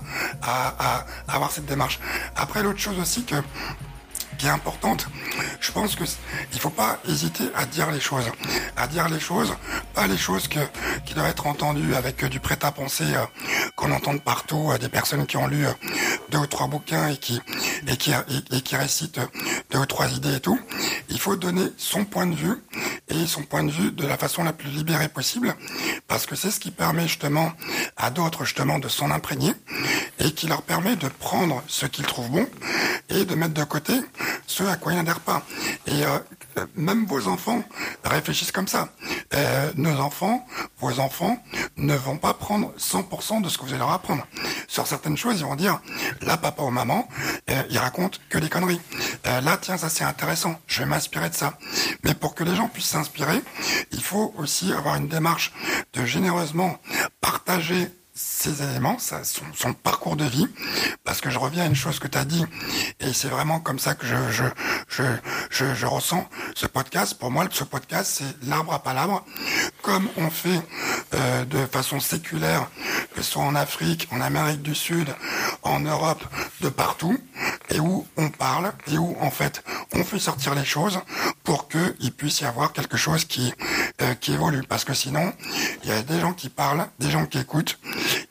avoir 1.28 1.52
cette 1.52 1.66
démarche. 1.66 2.00
Après, 2.36 2.62
l'autre 2.62 2.80
chose 2.80 3.00
aussi 3.00 3.24
que 3.24 3.36
qui 4.38 4.48
est 4.48 4.50
importante. 4.50 5.08
Je 5.60 5.72
pense 5.72 5.96
que 5.96 6.04
il 6.54 6.60
faut 6.60 6.70
pas 6.70 7.00
hésiter 7.08 7.46
à 7.56 7.66
dire 7.66 7.92
les 7.92 8.00
choses, 8.00 8.30
à 8.76 8.88
dire 8.88 9.10
les 9.10 9.20
choses, 9.20 9.54
pas 9.94 10.08
les 10.08 10.18
choses 10.18 10.48
que 10.48 10.60
qui 11.06 11.14
doivent 11.14 11.30
être 11.30 11.48
entendues 11.48 11.96
avec 11.96 12.24
du 12.26 12.40
prêt-à-penser 12.40 13.06
euh, 13.16 13.26
qu'on 13.76 13.92
entend 13.92 14.18
partout, 14.18 14.72
euh, 14.72 14.78
des 14.78 14.90
personnes 14.90 15.26
qui 15.26 15.38
ont 15.38 15.48
lu 15.48 15.66
euh, 15.66 15.72
deux 16.30 16.40
ou 16.40 16.48
trois 16.48 16.68
bouquins 16.68 17.10
et 17.10 17.18
qui 17.18 17.42
et 17.88 17.98
qui 17.98 18.12
et, 18.52 18.62
qui 18.62 18.76
récitent 18.76 19.20
deux 19.72 19.80
ou 19.80 19.86
trois 19.86 20.10
idées 20.12 20.36
et 20.36 20.40
tout. 20.40 20.60
Il 21.10 21.20
faut 21.20 21.36
donner 21.36 21.68
son 21.78 22.06
point 22.06 22.28
de 22.28 22.36
vue 22.36 22.56
et 23.10 23.26
son 23.28 23.44
point 23.44 23.64
de 23.64 23.72
vue 23.72 23.92
de 23.92 24.06
la 24.06 24.18
façon 24.18 24.44
la 24.44 24.54
plus 24.54 24.70
libérée 24.70 25.10
possible, 25.10 25.56
parce 26.08 26.26
que 26.26 26.36
c'est 26.36 26.52
ce 26.52 26.60
qui 26.60 26.72
permet 26.72 27.08
justement 27.08 27.52
à 27.98 28.10
d'autres 28.10 28.46
justement 28.46 28.80
de 28.80 28.88
s'en 28.88 29.12
imprégner 29.12 29.54
et 30.20 30.32
qui 30.32 30.48
leur 30.48 30.62
permet 30.62 30.96
de 30.96 31.08
prendre 31.08 31.64
ce 31.68 31.86
qu'ils 31.86 32.06
trouvent 32.06 32.30
bon 32.30 32.48
et 33.10 33.26
de 33.26 33.36
mettre 33.36 33.54
de 33.54 33.64
côté 33.64 33.94
ce 34.48 34.64
à 34.64 34.76
quoi 34.76 34.94
ils 34.94 34.98
n'adhèrent 34.98 35.20
pas. 35.20 35.44
Et 35.88 36.06
euh, 36.06 36.20
même 36.76 37.06
vos 37.06 37.28
enfants 37.28 37.64
réfléchissent 38.04 38.52
comme 38.52 38.68
ça. 38.68 38.90
Euh, 39.34 39.72
nos 39.76 40.00
enfants, 40.00 40.46
vos 40.80 41.00
enfants, 41.00 41.42
ne 41.78 41.96
vont 41.96 42.18
pas 42.18 42.34
prendre 42.34 42.74
100% 42.78 43.42
de 43.42 43.50
ce 43.50 43.58
que 43.58 43.64
vous 43.64 43.70
allez 43.70 43.80
leur 43.80 43.92
apprendre. 43.92 44.26
Sur 44.68 44.88
certaines 44.88 45.18
choses, 45.18 45.40
ils 45.40 45.46
vont 45.46 45.56
dire, 45.56 45.80
là, 46.22 46.38
papa 46.38 46.64
ou 46.64 46.70
maman, 46.70 47.08
euh, 47.50 47.64
ils 47.70 47.78
racontent 47.78 48.20
que 48.30 48.38
des 48.38 48.50
conneries. 48.50 48.82
Euh, 49.28 49.42
là, 49.42 49.58
tiens, 49.58 49.78
ça 49.78 49.90
c'est 49.90 50.04
intéressant, 50.04 50.60
je 50.68 50.80
vais 50.80 50.86
m'inspirer 50.86 51.30
de 51.30 51.36
ça. 51.36 51.58
Mais 52.04 52.14
pour 52.14 52.36
que 52.36 52.44
les 52.44 52.56
gens 52.56 52.68
puissent 52.68 52.90
s'inspirer, 52.90 53.42
il 53.92 54.04
faut 54.04 54.34
aussi 54.38 54.72
avoir 54.74 54.96
une 54.96 55.08
démarche 55.08 55.52
de 55.94 56.06
généreusement 56.06 56.78
partager 57.22 57.90
ces 58.14 58.62
éléments, 58.62 59.00
ça, 59.00 59.24
son, 59.24 59.44
son, 59.56 59.74
parcours 59.74 60.16
de 60.16 60.26
vie, 60.26 60.48
parce 61.04 61.20
que 61.20 61.32
je 61.32 61.40
reviens 61.40 61.64
à 61.64 61.66
une 61.66 61.76
chose 61.76 62.00
que 62.00 62.08
tu 62.08 62.18
as 62.18 62.26
dit, 62.26 62.46
et 63.00 63.12
c'est 63.12 63.28
vraiment 63.28 63.60
comme 63.60 63.80
ça 63.80 63.96
que 63.96 64.06
je, 64.06 64.16
je, 64.30 64.44
je, 64.88 65.04
je, 65.50 65.74
je 65.74 65.86
ressens 65.88 66.28
ce 66.54 66.68
podcast. 66.68 67.16
Pour 67.16 67.32
moi, 67.32 67.48
ce 67.52 67.64
podcast, 67.64 68.20
c'est 68.20 68.48
l'arbre 68.48 68.74
à 68.74 68.84
palabre, 68.84 69.26
comme 69.84 70.10
on 70.18 70.30
fait 70.32 70.62
euh, 71.14 71.46
de 71.46 71.66
façon 71.68 72.00
séculaire, 72.00 72.68
que 73.14 73.22
ce 73.22 73.34
soit 73.34 73.44
en 73.44 73.54
Afrique, 73.54 74.08
en 74.12 74.22
Amérique 74.22 74.64
du 74.64 74.74
Sud, 74.74 75.14
en 75.62 75.82
Europe, 75.82 76.24
de 76.62 76.70
partout, 76.70 77.20
et 77.70 77.80
où 77.80 78.08
on 78.18 78.30
parle, 78.30 78.72
et 78.92 78.98
où 78.98 79.16
en 79.20 79.30
fait 79.30 79.62
on 79.94 80.04
fait 80.04 80.20
sortir 80.20 80.56
les 80.56 80.66
choses 80.66 81.00
pour 81.44 81.68
qu'il 81.68 82.12
puisse 82.14 82.40
y 82.40 82.46
avoir 82.46 82.72
quelque 82.72 82.98
chose 82.98 83.26
qui, 83.26 83.54
euh, 84.02 84.16
qui 84.16 84.34
évolue. 84.34 84.64
Parce 84.68 84.86
que 84.86 84.94
sinon, 84.94 85.34
il 85.84 85.90
y 85.90 85.92
a 85.92 86.02
des 86.02 86.20
gens 86.20 86.34
qui 86.34 86.50
parlent, 86.50 86.88
des 87.00 87.12
gens 87.12 87.26
qui 87.26 87.38
écoutent, 87.40 87.78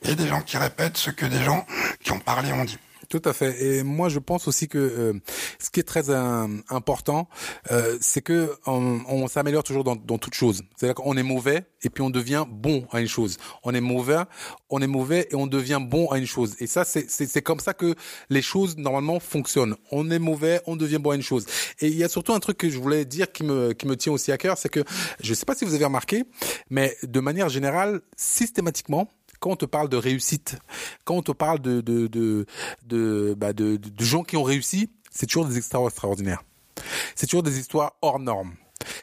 et 0.03 0.15
des 0.15 0.27
gens 0.27 0.41
qui 0.41 0.57
répètent 0.57 0.97
ce 0.97 1.11
que 1.11 1.27
des 1.27 1.45
gens 1.45 1.67
qui 2.03 2.13
ont 2.13 2.19
parlé 2.19 2.53
ont 2.53 2.65
dit. 2.65 2.79
Tout 3.13 3.21
à 3.27 3.35
fait. 3.35 3.63
Et 3.63 3.83
moi, 3.83 4.09
je 4.09 4.19
pense 4.19 4.49
aussi 4.49 4.69
que 4.69 4.79
euh, 4.79 5.13
ce 5.59 5.69
qui 5.69 5.81
est 5.81 5.83
très 5.83 6.09
important, 6.09 7.29
euh, 7.71 7.99
c'est 8.01 8.23
que 8.23 8.55
on, 8.65 9.29
s'améliore 9.29 9.63
toujours 9.65 9.85
dans, 9.85 9.97
dans 9.97 10.17
toute 10.17 10.33
chose. 10.33 10.63
C'est-à-dire 10.75 10.95
qu'on 10.95 11.15
est 11.19 11.23
mauvais 11.23 11.67
et 11.83 11.91
puis 11.91 12.03
on 12.03 12.09
devient 12.09 12.47
bon 12.49 12.87
à 12.91 13.03
une 13.03 13.09
chose. 13.09 13.37
On 13.65 13.75
est 13.75 13.83
mauvais, 13.83 14.23
on 14.71 14.81
est 14.81 14.87
mauvais 14.87 15.29
et 15.31 15.35
on 15.35 15.47
devient 15.47 15.79
bon 15.79 16.09
à 16.09 16.17
une 16.17 16.25
chose. 16.25 16.57
Et 16.59 16.67
ça, 16.67 16.85
c'est 16.87 17.11
c'est 17.11 17.43
comme 17.43 17.61
ça 17.61 17.75
que 17.75 17.95
les 18.31 18.41
choses 18.41 18.79
normalement 18.79 19.21
fonctionnent. 19.21 19.77
On 19.91 20.11
est 20.11 20.19
mauvais, 20.19 20.63
on 20.67 20.77
devient 20.77 20.99
bon 20.99 21.11
à 21.11 21.15
une 21.17 21.23
chose. 21.23 21.45
Et 21.81 21.89
il 21.89 21.97
y 21.99 22.05
a 22.05 22.09
surtout 22.09 22.33
un 22.33 22.41
truc 22.41 22.57
que 22.57 22.71
je 22.71 22.79
voulais 22.79 23.05
dire 23.05 23.31
qui 23.31 23.45
me 23.45 23.75
qui 23.75 23.87
me 23.87 23.95
tient 23.95 24.13
aussi 24.13 24.33
à 24.33 24.39
cœur, 24.39 24.57
c'est 24.57 24.71
que 24.71 24.83
je 25.23 25.29
ne 25.29 25.35
sais 25.35 25.45
pas 25.45 25.55
si 25.55 25.67
vous 25.67 25.75
avez 25.75 25.85
remarqué, 25.85 26.25
mais 26.71 26.97
de 27.03 27.21
manière 27.21 27.51
générale, 27.51 28.01
systématiquement 28.17 29.11
quand 29.43 29.51
on 29.51 29.57
te 29.57 29.67
parle 29.67 29.89
de 29.89 29.97
réussite, 29.97 30.57
quand 31.05 31.17
on 31.17 31.23
te 31.23 31.33
parle 31.33 31.59
bah 31.59 33.53
de 33.53 33.81
gens 33.99 34.23
qui 34.23 34.37
ont 34.37 34.45
réussi, 34.45 34.89
c'est 35.11 35.27
toujours 35.27 35.47
des 35.47 35.59
histoires 35.59 35.85
extraordinaires. 35.85 36.45
C'est 37.17 37.27
toujours 37.27 37.43
des 37.43 37.59
histoires 37.59 37.95
hors 38.03 38.21
normes. 38.21 38.55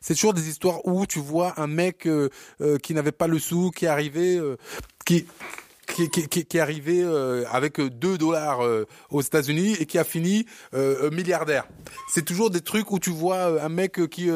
C'est 0.02 0.14
toujours 0.14 0.34
des 0.34 0.48
histoires 0.48 0.86
où 0.88 1.06
tu 1.06 1.20
vois 1.20 1.60
un 1.60 1.68
mec 1.68 2.08
euh, 2.08 2.30
euh, 2.62 2.78
qui 2.78 2.94
n'avait 2.94 3.12
pas 3.12 3.28
le 3.28 3.38
sou, 3.38 3.72
qui 3.72 3.86
est 3.86 3.90
arrivé, 3.90 4.38
euh, 4.38 4.58
qui 5.06 5.26
qui, 5.94 6.40
est 6.40 6.56
arrivé 6.56 7.02
euh, 7.02 7.46
avec 7.52 7.80
2 7.80 8.18
dollars 8.18 8.64
euh, 8.64 8.86
aux 9.10 9.22
États-Unis 9.22 9.76
et 9.80 9.86
qui 9.86 9.98
a 9.98 10.04
fini 10.04 10.46
euh, 10.74 11.10
milliardaire. 11.12 11.68
C'est 12.12 12.24
toujours 12.24 12.50
des 12.50 12.62
trucs 12.62 12.92
où 12.92 13.00
tu 13.00 13.10
vois 13.10 13.62
un 13.62 13.70
mec 13.70 14.08
qui 14.10 14.30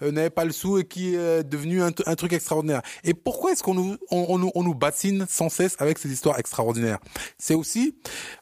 n'avait 0.00 0.30
pas 0.30 0.44
le 0.44 0.52
sou 0.52 0.78
et 0.78 0.84
qui 0.84 1.14
est 1.14 1.44
devenu 1.44 1.82
un, 1.82 1.92
truc 1.92 2.32
extraordinaire. 2.32 2.82
Et 3.04 3.14
pourquoi 3.14 3.52
est-ce 3.52 3.62
qu'on 3.62 3.74
nous 3.74 3.96
on, 4.10 4.26
on, 4.28 4.38
nous 4.38 4.50
on 4.54 4.62
nous 4.62 4.74
bassine 4.74 5.26
sans 5.28 5.48
cesse 5.48 5.76
avec 5.78 5.98
ces 5.98 6.10
histoires 6.10 6.38
extraordinaires? 6.38 6.98
C'est 7.38 7.54
aussi, 7.54 7.96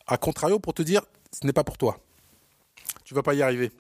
à 0.07 0.17
contrario, 0.17 0.59
pour 0.59 0.75
te 0.75 0.83
dire, 0.83 1.03
ce 1.33 1.47
n'est 1.47 1.53
pas 1.53 1.65
pour 1.65 1.79
toi. 1.79 1.99
Tu 3.05 3.15
vas 3.15 3.23
pas 3.23 3.35
y 3.35 3.43
arriver. 3.43 3.71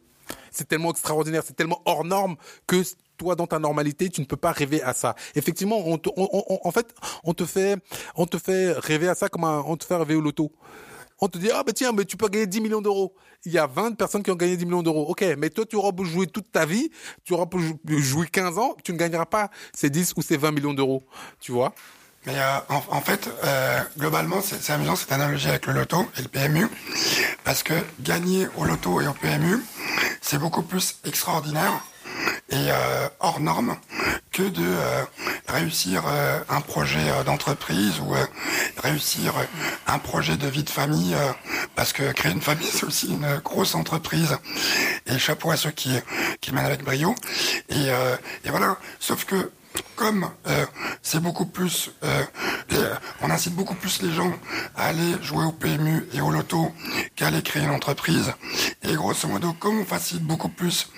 C'est 0.50 0.68
tellement 0.68 0.90
extraordinaire, 0.90 1.42
c'est 1.44 1.56
tellement 1.56 1.82
hors 1.84 2.04
norme 2.04 2.36
que 2.66 2.82
toi 3.16 3.34
dans 3.34 3.46
ta 3.46 3.58
normalité, 3.58 4.08
tu 4.08 4.20
ne 4.20 4.26
peux 4.26 4.36
pas 4.36 4.52
rêver 4.52 4.82
à 4.82 4.94
ça. 4.94 5.14
Effectivement, 5.34 5.78
on, 5.86 5.98
te, 5.98 6.08
en 6.16 6.70
fait, 6.70 6.94
on 7.24 7.34
te 7.34 7.44
fait, 7.44 7.76
on 8.14 8.26
te 8.26 8.38
fait 8.38 8.72
rêver 8.72 9.08
à 9.08 9.14
ça 9.14 9.28
comme 9.28 9.44
on 9.44 9.76
te 9.76 9.84
fait 9.84 9.96
rêver 9.96 10.14
au 10.14 10.20
loto. 10.20 10.52
On 11.18 11.28
te 11.28 11.38
dit, 11.38 11.50
ah 11.50 11.62
ben 11.62 11.72
tiens, 11.72 11.92
mais 11.92 12.04
tu 12.04 12.18
peux 12.18 12.28
gagner 12.28 12.46
10 12.46 12.60
millions 12.60 12.82
d'euros. 12.82 13.14
Il 13.46 13.52
y 13.52 13.58
a 13.58 13.66
20 13.66 13.96
personnes 13.96 14.22
qui 14.22 14.30
ont 14.30 14.36
gagné 14.36 14.56
10 14.56 14.66
millions 14.66 14.82
d'euros. 14.82 15.06
Ok, 15.08 15.24
mais 15.38 15.48
toi, 15.48 15.64
tu 15.64 15.76
auras 15.76 15.90
beau 15.90 16.04
jouer 16.04 16.26
toute 16.26 16.52
ta 16.52 16.66
vie, 16.66 16.90
tu 17.24 17.32
auras 17.32 17.46
beau 17.46 17.58
jouer 17.86 18.26
15 18.30 18.58
ans, 18.58 18.76
tu 18.84 18.92
ne 18.92 18.98
gagneras 18.98 19.24
pas 19.24 19.50
ces 19.72 19.88
10 19.88 20.12
ou 20.16 20.22
ces 20.22 20.36
20 20.36 20.50
millions 20.50 20.74
d'euros. 20.74 21.02
Tu 21.40 21.52
vois? 21.52 21.74
Mais 22.26 22.36
euh, 22.36 22.58
en, 22.68 22.82
en, 22.88 23.00
fait, 23.00 23.30
euh, 23.44 23.80
globalement, 23.96 24.40
c'est 24.42 24.72
amusant 24.72 24.96
cette 24.96 25.12
analogie 25.12 25.48
avec 25.48 25.66
le 25.66 25.72
loto 25.74 26.06
et 26.18 26.22
le 26.22 26.28
PMU, 26.28 26.66
parce 27.44 27.62
que 27.62 27.74
gagner 28.00 28.48
au 28.56 28.64
loto 28.64 29.00
et 29.00 29.06
au 29.06 29.12
PMU, 29.12 29.62
c'est 30.20 30.38
beaucoup 30.38 30.62
plus 30.62 30.98
extraordinaire 31.04 31.84
et 32.48 32.70
euh, 32.70 33.08
hors 33.20 33.40
norme 33.40 33.76
que 34.30 34.42
de 34.42 34.62
euh, 34.62 35.04
réussir 35.48 36.04
euh, 36.06 36.40
un 36.48 36.60
projet 36.60 37.24
d'entreprise 37.24 38.00
ou 38.00 38.14
réussir 38.82 39.34
un 39.86 39.98
projet 39.98 40.36
de 40.36 40.46
vie 40.46 40.62
de 40.62 40.70
famille 40.70 41.16
parce 41.74 41.92
que 41.92 42.12
créer 42.12 42.32
une 42.32 42.40
famille 42.40 42.68
c'est 42.72 42.84
aussi 42.84 43.08
une 43.08 43.38
grosse 43.38 43.74
entreprise. 43.74 44.36
Et 45.06 45.18
chapeau 45.18 45.50
à 45.50 45.56
ceux 45.56 45.70
qui 45.70 45.90
qui 46.40 46.52
mènent 46.52 46.66
avec 46.66 46.84
brio. 46.84 47.14
Et, 47.68 47.86
et 48.44 48.50
voilà. 48.50 48.76
Sauf 49.00 49.24
que 49.24 49.50
comme 49.96 50.30
euh, 50.46 50.66
c'est 51.02 51.20
beaucoup 51.20 51.46
plus, 51.46 51.90
euh, 52.04 52.24
on 53.22 53.30
incite 53.30 53.54
beaucoup 53.54 53.74
plus 53.74 54.02
les 54.02 54.12
gens 54.12 54.32
à 54.76 54.86
aller 54.86 55.14
jouer 55.22 55.44
au 55.44 55.52
PMU 55.52 56.06
et 56.12 56.20
au 56.20 56.30
loto 56.30 56.72
qu'à 57.14 57.28
aller 57.28 57.42
créer 57.42 57.62
une 57.62 57.70
entreprise. 57.70 58.32
Et 58.82 58.94
grosso 58.94 59.28
modo, 59.28 59.52
comme 59.54 59.80
on 59.80 59.84
facilite 59.84 60.24
beaucoup 60.24 60.48
plus, 60.48 60.90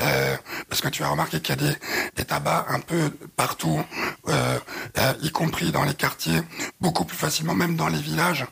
euh, 0.00 0.36
parce 0.68 0.80
que 0.80 0.88
tu 0.88 1.02
as 1.02 1.08
remarqué 1.08 1.40
qu'il 1.40 1.56
y 1.56 1.68
a 1.68 1.72
des, 2.16 2.24
tabacs 2.24 2.66
un 2.68 2.80
peu 2.80 3.10
partout, 3.36 3.82
euh, 4.28 4.58
euh, 4.98 5.12
y 5.22 5.30
compris 5.30 5.72
dans 5.72 5.84
les 5.84 5.94
quartiers, 5.94 6.40
beaucoup 6.80 7.04
plus 7.04 7.16
facilement, 7.16 7.54
même 7.54 7.76
dans 7.76 7.88
les 7.88 7.98
villages, 7.98 8.46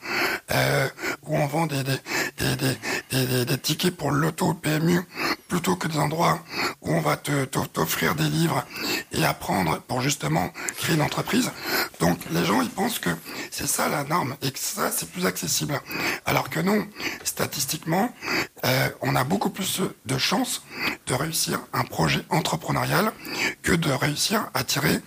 euh, 0.51 0.89
où 1.25 1.37
on 1.37 1.47
vend 1.47 1.67
des, 1.67 1.83
des, 1.85 3.59
tickets 3.59 3.97
pour 3.97 4.11
le 4.11 4.21
loto, 4.21 4.49
le 4.49 4.55
PMU, 4.55 5.01
plutôt 5.49 5.77
que 5.77 5.89
des 5.89 5.99
endroits 5.99 6.41
où 6.83 6.93
on 6.93 7.01
va 7.01 7.17
te 7.17 7.45
t'offrir 7.47 8.15
des 8.15 8.29
livres 8.29 8.65
et 9.13 9.25
apprendre 9.25 9.81
pour 9.89 10.03
justement 10.03 10.51
créer 10.77 10.95
une 10.97 11.03
entreprise. 11.03 11.51
Donc 12.01 12.19
les 12.31 12.45
gens 12.45 12.61
ils 12.61 12.71
pensent 12.71 12.99
que 12.99 13.11
c'est 13.51 13.67
ça 13.67 13.89
la 13.89 14.05
norme 14.05 14.37
et 14.43 14.51
que 14.51 14.59
ça 14.59 14.91
c'est 14.93 15.11
plus 15.11 15.27
accessible. 15.27 15.81
Alors 16.27 16.51
que 16.51 16.61
non, 16.61 16.87
statistiquement, 17.25 18.13
euh, 18.65 18.89
on 19.01 19.17
a 19.17 19.25
beaucoup 19.25 19.51
plus 19.51 19.81
de 20.07 20.19
chances 20.19 20.63
de 21.07 21.15
réussir 21.15 21.61
un 21.73 21.85
projet 21.85 22.21
entrepreneurial 22.29 23.13
que 23.63 23.73
de 23.73 23.91
réussir 23.91 24.51
à 24.55 24.65
tirer 24.65 25.01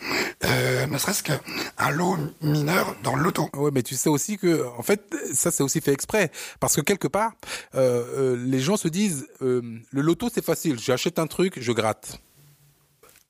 euh, 0.44 0.88
ne 0.88 0.98
serait-ce 0.98 1.24
qu'un 1.24 1.90
lot 1.92 2.18
mineur 2.42 2.96
dans 3.04 3.16
l'auto. 3.16 3.50
Oui, 3.56 3.72
mais 3.74 3.84
tu 3.84 3.96
sais 3.96 4.10
aussi 4.10 4.38
que 4.38 4.66
en 4.78 4.82
fait 4.82 5.16
ça 5.34 5.52
c'est 5.52 5.64
aussi 5.64 5.82
fait 5.82 5.94
exprès 5.94 6.32
parce 6.60 6.76
que 6.76 6.82
quelque 6.82 7.08
part 7.08 7.34
euh, 7.76 8.04
euh 8.18 8.38
les 8.42 8.60
gens 8.60 8.78
se 8.78 8.88
disent 8.88 9.28
euh, 9.42 9.62
le 9.92 10.02
loto 10.02 10.30
c'est 10.34 10.44
facile, 10.44 10.80
j'achète 10.80 11.20
un 11.20 11.28
truc, 11.28 11.60
je 11.60 11.72
gratte. 11.72 12.20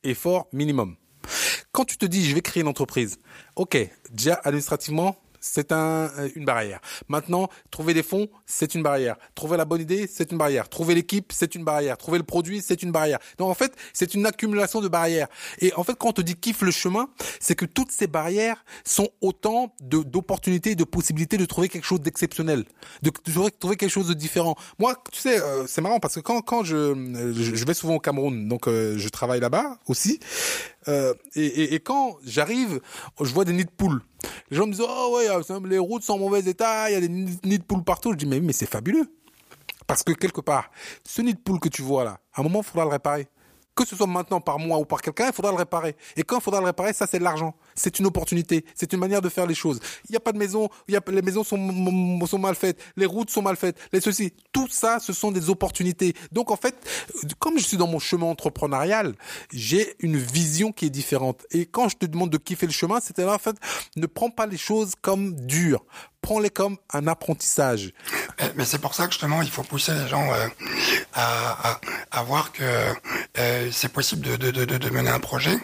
effort 0.03 0.47
minimum. 0.53 0.95
Quand 1.71 1.85
tu 1.85 1.97
te 1.97 2.05
dis, 2.05 2.27
je 2.27 2.35
vais 2.35 2.41
créer 2.41 2.61
une 2.61 2.67
entreprise, 2.67 3.19
ok, 3.55 3.77
déjà 4.11 4.35
administrativement, 4.43 5.15
c'est 5.41 5.71
un, 5.71 6.10
euh, 6.17 6.30
une 6.36 6.45
barrière. 6.45 6.80
Maintenant, 7.10 7.49
trouver 7.71 7.93
des 7.93 8.04
fonds, 8.04 8.30
c'est 8.45 8.75
une 8.75 8.84
barrière. 8.84 9.17
Trouver 9.36 9.58
la 9.58 9.65
bonne 9.65 9.82
idée, 9.82 10.08
c'est 10.08 10.32
une 10.32 10.38
barrière. 10.38 10.69
Trouver 10.69 10.95
l'équipe, 10.95 11.34
c'est 11.34 11.56
une 11.56 11.65
barrière. 11.65 11.97
Trouver 11.97 12.19
le 12.19 12.23
produit, 12.23 12.62
c'est 12.62 12.84
une 12.84 12.91
barrière. 12.91 13.19
Donc 13.38 13.49
en 13.49 13.54
fait, 13.54 13.73
c'est 13.91 14.13
une 14.13 14.25
accumulation 14.25 14.80
de 14.80 14.88
barrières. 14.88 15.27
Et 15.60 15.73
en 15.73 15.84
fait, 15.84 15.95
quand 15.95 16.10
on 16.10 16.13
te 16.13 16.21
dit 16.21 16.36
kiffe 16.36 16.62
le 16.62 16.71
chemin, 16.71 17.10
c'est 17.39 17.56
que 17.56 17.65
toutes 17.65 17.91
ces 17.91 18.08
barrières 18.08 18.63
sont 18.86 19.10
autant 19.19 19.75
d'opportunités, 19.82 20.75
de 20.75 20.84
possibilités 20.84 21.38
de 21.38 21.45
trouver 21.45 21.67
quelque 21.69 21.86
chose 21.86 22.01
d'exceptionnel, 22.01 22.65
de, 23.01 23.10
trouver 23.60 23.75
quelque 23.75 23.89
chose 23.89 24.08
de 24.08 24.13
différent. 24.13 24.56
Moi, 24.80 24.95
tu 25.12 25.19
sais, 25.19 25.41
euh, 25.41 25.65
c'est 25.67 25.82
marrant 25.82 25.99
parce 25.99 26.15
que 26.15 26.19
quand 26.19 26.41
quand 26.41 26.63
je 26.63 26.93
je 27.34 27.65
vais 27.65 27.73
souvent 27.73 27.95
au 27.95 27.99
Cameroun, 27.99 28.47
donc 28.47 28.67
euh, 28.67 28.97
je 28.97 29.10
travaille 29.10 29.39
là-bas 29.39 29.80
aussi. 29.88 30.19
Euh, 30.88 31.13
et, 31.36 31.80
quand 31.80 32.17
j'arrive, 32.24 32.82
je 33.20 33.34
vois 33.34 33.46
des 33.46 33.54
nids 33.54 33.65
de 33.65 33.72
poules. 33.72 34.02
Les 34.50 34.58
gens 34.58 34.65
me 34.65 34.72
disent, 34.72 34.86
oh 34.88 35.15
ouais, 35.15 35.28
les 35.70 35.78
routes 35.78 36.04
sont 36.04 36.13
en 36.13 36.20
mauvais 36.20 36.41
état, 36.41 36.89
il 36.89 36.94
y 36.94 36.96
a 36.96 37.02
des 37.02 37.10
nids 37.10 37.60
de 37.60 37.63
poules 37.63 37.84
partout. 37.84 38.12
Je 38.12 38.17
dis, 38.17 38.26
mais, 38.26 38.39
mais 38.39 38.54
c'est 38.54 38.70
fabuleux. 38.70 39.08
Parce 39.88 40.04
que 40.04 40.12
quelque 40.13 40.41
part, 40.41 40.72
ce 41.04 41.22
nid 41.22 41.34
de 41.34 41.39
poule 41.39 41.60
que 41.60 41.70
tu 41.70 41.82
vois 41.82 42.04
là, 42.04 42.20
à 42.34 42.41
un 42.41 42.44
moment, 42.44 42.62
il 42.62 42.65
faudra 42.65 42.86
le 42.86 42.91
réparer 42.91 43.28
que 43.75 43.86
ce 43.86 43.95
soit 43.95 44.07
maintenant 44.07 44.41
par 44.41 44.60
moi 44.60 44.77
ou 44.77 44.86
par 44.86 45.01
quelqu'un, 45.01 45.27
il 45.27 45.34
faudra 45.34 45.51
le 45.51 45.57
réparer. 45.57 45.95
Et 46.15 46.23
quand 46.23 46.38
il 46.39 46.41
faudra 46.41 46.60
le 46.60 46.65
réparer, 46.67 46.93
ça 46.93 47.07
c'est 47.07 47.19
de 47.19 47.23
l'argent. 47.23 47.55
C'est 47.75 47.99
une 47.99 48.05
opportunité. 48.05 48.65
C'est 48.75 48.91
une 48.93 48.99
manière 48.99 49.21
de 49.21 49.29
faire 49.29 49.45
les 49.45 49.55
choses. 49.55 49.79
Il 50.10 50.12
n'y 50.12 50.17
a 50.17 50.19
pas 50.19 50.31
de 50.31 50.38
maison, 50.38 50.69
les 50.88 51.21
maisons 51.21 51.43
sont, 51.43 51.57
mal 52.39 52.55
faites, 52.55 52.81
les 52.97 53.05
routes 53.05 53.29
sont 53.29 53.41
mal 53.41 53.55
faites, 53.55 53.77
les 53.93 54.01
ceci. 54.01 54.34
Tout 54.51 54.67
ça, 54.69 54.99
ce 54.99 55.13
sont 55.13 55.31
des 55.31 55.49
opportunités. 55.49 56.13
Donc 56.31 56.51
en 56.51 56.57
fait, 56.57 56.75
comme 57.39 57.57
je 57.57 57.63
suis 57.63 57.77
dans 57.77 57.88
mon 57.88 57.99
chemin 57.99 58.27
entrepreneurial, 58.27 59.15
j'ai 59.51 59.95
une 59.99 60.17
vision 60.17 60.71
qui 60.71 60.86
est 60.86 60.89
différente. 60.89 61.45
Et 61.51 61.65
quand 61.65 61.89
je 61.89 61.97
te 61.97 62.05
demande 62.05 62.29
de 62.29 62.38
kiffer 62.38 62.65
le 62.65 62.73
chemin, 62.73 62.99
c'est 63.01 63.21
en 63.23 63.38
fait, 63.38 63.55
ne 63.95 64.05
prends 64.05 64.29
pas 64.29 64.45
les 64.45 64.57
choses 64.57 64.93
comme 65.01 65.36
dures 65.36 65.86
prends-les 66.21 66.49
comme 66.49 66.77
un 66.93 67.07
apprentissage. 67.07 67.93
Mais 68.55 68.65
c'est 68.65 68.79
pour 68.79 68.93
ça 68.93 69.05
que 69.05 69.12
justement, 69.12 69.41
il 69.41 69.49
faut 69.49 69.63
pousser 69.63 69.93
les 69.93 70.07
gens 70.07 70.31
euh, 70.31 70.47
à, 71.13 71.71
à, 71.71 71.81
à, 72.12 72.23
voir 72.23 72.51
que 72.51 72.63
euh, 73.38 73.70
c'est 73.72 73.91
possible 73.91 74.22
de, 74.28 74.36
de, 74.36 74.52
de, 74.52 74.78
de, 74.78 74.89
mener 74.89 75.10
un 75.10 75.20
projet, 75.20 75.58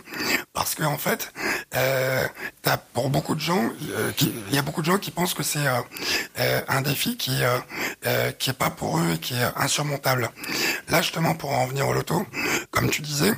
parce 0.54 0.74
que 0.74 0.84
en 0.84 0.98
fait, 0.98 1.34
euh, 1.76 2.26
pour 2.94 3.10
beaucoup 3.10 3.36
de 3.36 3.42
gens, 3.42 3.70
euh, 3.92 4.12
il 4.22 4.56
y 4.56 4.58
a 4.58 4.62
beaucoup 4.62 4.82
de 4.82 4.86
gens 4.86 4.98
qui 4.98 5.12
pensent 5.12 5.34
que 5.34 5.44
c'est 5.44 5.68
euh, 6.40 6.62
un 6.68 6.82
défi 6.82 7.18
qui 7.18 7.42
qui 8.40 8.50
est 8.50 8.58
pas 8.58 8.70
pour 8.70 9.00
eux 9.00 9.14
et 9.16 9.18
qui 9.18 9.34
est 9.34 9.48
insurmontable. 9.58 10.30
Là, 10.90 11.02
justement, 11.02 11.36
pour 11.36 11.52
en 11.52 11.68
venir 11.68 11.88
au 11.88 11.94
loto, 11.94 12.26
comme 12.72 12.90
tu 12.90 13.02
disais, 13.02 13.34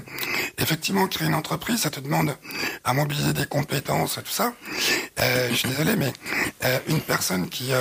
effectivement, 0.60 1.08
créer 1.08 1.28
une 1.28 1.34
entreprise, 1.34 1.82
ça 1.82 1.90
te 1.90 2.00
demande 2.00 2.36
à 2.84 2.94
mobiliser 2.94 3.34
des 3.34 3.46
compétences, 3.46 4.18
et 4.20 4.22
tout 4.22 4.32
ça. 4.32 4.54
je 5.18 5.56
suis 5.56 5.70
désolé, 5.70 5.96
mais 5.96 6.14
une 6.88 7.02
personne 7.02 7.50
qui 7.50 7.72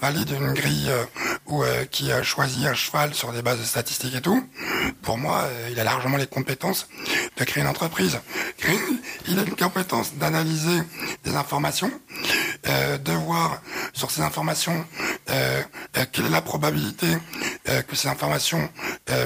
valide 0.00 0.30
une 0.30 0.52
grille 0.52 0.90
ou 1.46 1.62
qui 1.90 2.10
a 2.10 2.22
choisi 2.22 2.66
un 2.66 2.74
cheval 2.74 3.14
sur 3.14 3.32
des 3.32 3.42
bases 3.42 3.60
de 3.60 3.64
statistiques 3.64 4.14
et 4.14 4.20
tout, 4.20 4.42
pour 5.02 5.18
moi, 5.18 5.48
il 5.70 5.78
a 5.78 5.84
largement 5.84 6.16
les 6.16 6.26
compétences 6.26 6.88
de 7.36 7.44
créer 7.44 7.62
une 7.62 7.68
entreprise. 7.68 8.18
Il 9.26 9.38
a 9.38 9.42
une 9.42 9.56
compétence 9.56 10.14
d'analyser 10.14 10.80
des 11.24 11.34
informations, 11.34 11.90
euh, 12.66 12.98
de 12.98 13.12
voir 13.12 13.60
sur 13.92 14.10
ces 14.10 14.22
informations 14.22 14.84
euh, 15.30 15.62
euh, 15.96 16.04
quelle 16.12 16.26
est 16.26 16.30
la 16.30 16.42
probabilité 16.42 17.06
que 17.88 17.96
ces 17.96 18.08
informations 18.08 18.68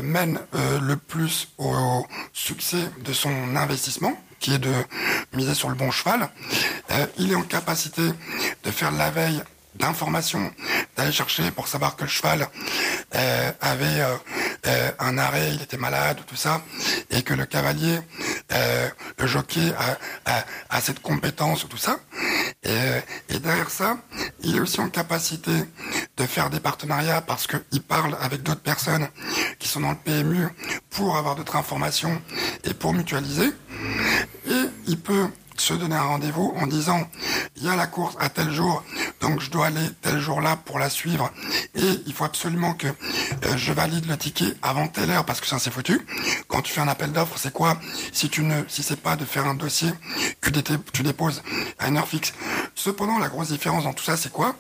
mènent 0.05 0.39
le 0.81 0.97
plus 0.97 1.49
au 1.59 2.07
succès 2.33 2.89
de 3.05 3.13
son 3.13 3.57
investissement 3.57 4.13
qui 4.39 4.55
est 4.55 4.61
de 4.61 4.73
miser 5.33 5.55
sur 5.55 5.69
le 5.69 5.75
bon 5.75 5.91
cheval. 5.91 6.29
il 7.19 7.33
est 7.33 7.35
en 7.35 7.43
capacité 7.43 8.03
de 8.63 8.71
faire 8.71 8.93
la 8.93 9.11
veille 9.11 9.43
d'informations, 9.79 10.53
d'aller 10.97 11.13
chercher 11.13 11.51
pour 11.51 11.69
savoir 11.69 11.97
que 11.97 12.05
le 12.05 12.09
cheval 12.11 12.49
euh, 13.15 13.53
avait 13.61 14.01
euh, 14.01 14.17
euh, 14.67 14.91
un 14.99 15.19
arrêt, 15.19 15.55
il 15.55 15.63
était 15.63 15.77
malade, 15.77 16.19
tout 16.27 16.37
ça, 16.37 16.63
et 17.11 17.23
que 17.23 17.35
le 17.35 17.47
cavalier, 17.47 18.01
le 19.19 19.27
jockey 19.27 19.73
a, 20.27 20.45
a, 20.71 20.81
cette 20.81 21.01
compétence, 21.01 21.67
tout 21.69 21.77
ça. 21.77 21.99
Et, 22.65 22.77
et, 23.29 23.39
derrière 23.39 23.71
ça, 23.71 23.99
il 24.41 24.57
est 24.57 24.61
aussi 24.61 24.81
en 24.81 24.89
capacité 24.89 25.53
de 26.17 26.27
faire 26.27 26.51
des 26.51 26.61
partenariats 26.61 27.21
parce 27.21 27.47
qu'il 27.47 27.83
parle 27.83 28.17
avec 28.21 28.43
d'autres 28.43 28.61
personnes 28.61 29.09
qui 29.59 29.69
sont 29.69 29.81
dans 29.81 29.91
le 29.91 29.97
PMU 29.97 30.49
pour 30.91 31.17
avoir 31.17 31.37
d'autres 31.37 31.57
informations 31.57 32.21
et 32.65 32.75
pour 32.75 32.93
mutualiser. 32.93 33.51
Et 34.47 34.63
il 34.87 34.99
peut 34.99 35.29
se 35.61 35.75
donner 35.75 35.97
un 35.97 36.03
rendez-vous 36.03 36.55
en 36.57 36.67
disant 36.67 37.09
il 37.57 37.65
y 37.65 37.69
a 37.69 37.77
la 37.77 37.87
course 37.87 38.17
à 38.21 38.29
tel 38.29 38.51
jour, 38.51 38.83
donc 39.21 39.41
je 39.41 39.51
dois 39.51 39.67
aller 39.67 39.89
tel 40.03 40.21
jour-là 40.21 40.57
pour 40.57 40.79
la 40.79 40.91
suivre 40.91 41.31
et 41.75 42.01
il 42.07 42.13
faut 42.13 42.25
absolument 42.25 42.75
que 42.75 42.87
euh, 42.87 43.57
je 43.57 43.73
valide 43.73 44.07
le 44.07 44.17
ticket 44.17 44.55
avant 44.63 44.89
telle 44.89 45.11
heure 45.11 45.25
parce 45.25 45.41
que 45.41 45.47
ça 45.47 45.59
c'est 45.59 45.71
foutu. 45.71 46.07
Quand 46.47 46.63
tu 46.63 46.73
fais 46.73 46.81
un 46.81 46.89
appel 46.89 47.13
d'offres, 47.13 47.39
c'est 47.39 47.53
quoi? 47.53 47.79
Si 48.13 48.29
tu 48.29 48.43
ne, 48.43 48.63
si 48.69 48.83
c'est 48.83 49.01
pas 49.01 49.17
de 49.17 49.25
faire 49.25 49.47
un 49.47 49.55
dossier 49.55 49.91
que 50.41 50.51
tu 50.51 51.03
déposes 51.03 51.43
à 51.79 51.89
une 51.89 51.97
heure 51.97 52.09
fixe. 52.09 52.33
Cependant, 52.75 53.19
la 53.19 53.29
grosse 53.29 53.49
différence 53.49 53.85
dans 53.85 53.93
tout 53.93 54.05
ça, 54.05 54.17
c'est 54.17 54.33
quoi? 54.33 54.55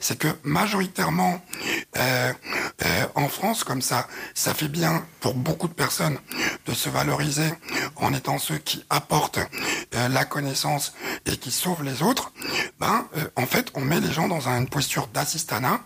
C'est 0.00 0.18
que 0.18 0.28
majoritairement 0.42 1.40
euh, 1.96 2.32
euh, 2.84 3.06
en 3.14 3.28
France, 3.28 3.64
comme 3.64 3.82
ça, 3.82 4.08
ça 4.34 4.54
fait 4.54 4.68
bien 4.68 5.04
pour 5.20 5.34
beaucoup 5.34 5.68
de 5.68 5.72
personnes 5.72 6.18
de 6.66 6.74
se 6.74 6.88
valoriser 6.88 7.48
en 7.96 8.12
étant 8.12 8.38
ceux 8.38 8.58
qui 8.58 8.84
apportent 8.90 9.38
la 9.92 10.24
connaissance 10.24 10.39
et 10.46 11.36
qui 11.36 11.50
sauvent 11.50 11.82
les 11.82 12.02
autres, 12.02 12.32
ben, 12.78 13.06
euh, 13.16 13.24
en 13.36 13.46
fait, 13.46 13.70
on 13.74 13.80
met 13.80 14.00
les 14.00 14.12
gens 14.12 14.28
dans 14.28 14.48
une 14.48 14.68
posture 14.68 15.08
d'assistanat, 15.08 15.80